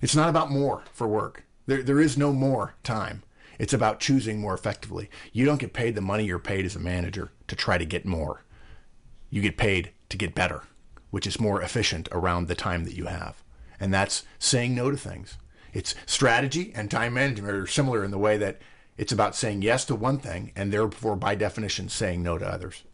It's 0.00 0.16
not 0.16 0.28
about 0.28 0.50
more 0.50 0.82
for 0.92 1.06
work. 1.06 1.44
There, 1.66 1.82
there 1.82 2.00
is 2.00 2.16
no 2.18 2.32
more 2.32 2.74
time. 2.82 3.22
It's 3.58 3.72
about 3.72 4.00
choosing 4.00 4.40
more 4.40 4.54
effectively. 4.54 5.08
You 5.32 5.44
don't 5.44 5.60
get 5.60 5.72
paid 5.72 5.94
the 5.94 6.00
money 6.00 6.24
you're 6.24 6.38
paid 6.38 6.64
as 6.64 6.74
a 6.76 6.80
manager 6.80 7.30
to 7.46 7.54
try 7.54 7.78
to 7.78 7.84
get 7.84 8.04
more. 8.04 8.42
You 9.30 9.42
get 9.42 9.56
paid 9.56 9.90
to 10.08 10.16
get 10.16 10.34
better, 10.34 10.62
which 11.10 11.26
is 11.26 11.38
more 11.38 11.62
efficient 11.62 12.08
around 12.10 12.48
the 12.48 12.54
time 12.54 12.84
that 12.84 12.96
you 12.96 13.06
have. 13.06 13.42
And 13.78 13.92
that's 13.92 14.24
saying 14.38 14.74
no 14.74 14.90
to 14.90 14.96
things. 14.96 15.36
It's 15.74 15.94
strategy 16.06 16.72
and 16.74 16.90
time 16.90 17.14
management 17.14 17.52
are 17.52 17.66
similar 17.66 18.04
in 18.04 18.12
the 18.12 18.18
way 18.18 18.38
that 18.38 18.60
it's 18.96 19.12
about 19.12 19.34
saying 19.34 19.62
yes 19.62 19.84
to 19.86 19.94
one 19.94 20.18
thing 20.18 20.52
and 20.56 20.72
therefore, 20.72 21.16
by 21.16 21.34
definition, 21.34 21.88
saying 21.88 22.22
no 22.22 22.38
to 22.38 22.46
others. 22.46 22.84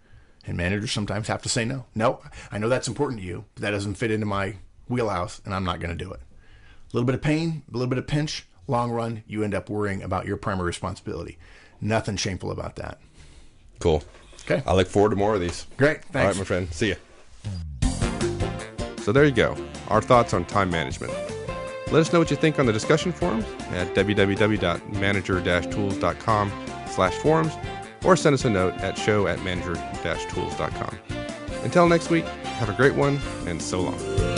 And 0.46 0.56
managers 0.56 0.90
sometimes 0.90 1.28
have 1.28 1.42
to 1.42 1.50
say 1.50 1.66
no. 1.66 1.84
No, 1.94 2.22
I 2.50 2.56
know 2.56 2.70
that's 2.70 2.88
important 2.88 3.20
to 3.20 3.26
you, 3.26 3.44
but 3.54 3.60
that 3.60 3.70
doesn't 3.72 3.94
fit 3.94 4.10
into 4.10 4.24
my 4.24 4.56
wheelhouse, 4.88 5.42
and 5.44 5.54
I'm 5.54 5.64
not 5.64 5.78
going 5.78 5.96
to 5.96 6.04
do 6.04 6.10
it. 6.10 6.20
A 6.20 6.96
little 6.96 7.06
bit 7.06 7.14
of 7.14 7.20
pain, 7.20 7.62
a 7.68 7.72
little 7.72 7.86
bit 7.86 7.98
of 7.98 8.06
pinch, 8.06 8.46
long 8.66 8.90
run, 8.90 9.22
you 9.26 9.44
end 9.44 9.54
up 9.54 9.68
worrying 9.68 10.02
about 10.02 10.26
your 10.26 10.38
primary 10.38 10.66
responsibility. 10.66 11.38
Nothing 11.82 12.16
shameful 12.16 12.50
about 12.50 12.76
that. 12.76 12.98
Cool. 13.78 14.02
Okay. 14.44 14.62
I 14.66 14.74
look 14.74 14.88
forward 14.88 15.10
to 15.10 15.16
more 15.16 15.34
of 15.34 15.40
these. 15.42 15.66
Great. 15.76 15.98
All 15.98 16.12
Thanks. 16.12 16.36
right, 16.36 16.38
my 16.38 16.44
friend. 16.44 16.72
See 16.72 16.88
ya. 16.88 16.94
So 19.02 19.12
there 19.12 19.24
you 19.24 19.30
go. 19.30 19.56
Our 19.88 20.00
thoughts 20.00 20.32
on 20.32 20.46
time 20.46 20.70
management. 20.70 21.12
Let 21.90 22.00
us 22.00 22.12
know 22.12 22.20
what 22.20 22.30
you 22.30 22.36
think 22.36 22.58
on 22.58 22.66
the 22.66 22.72
discussion 22.72 23.12
forums 23.12 23.44
at 23.70 23.94
www.manager-tools.com 23.94 26.52
slash 26.86 27.14
forums 27.14 27.52
or 28.04 28.16
send 28.16 28.34
us 28.34 28.44
a 28.44 28.50
note 28.50 28.74
at 28.74 28.96
show 28.96 29.26
at 29.26 29.42
manager-tools.com. 29.42 30.98
Until 31.64 31.88
next 31.88 32.10
week, 32.10 32.24
have 32.24 32.68
a 32.68 32.74
great 32.74 32.94
one 32.94 33.18
and 33.46 33.60
so 33.60 33.80
long. 33.80 34.29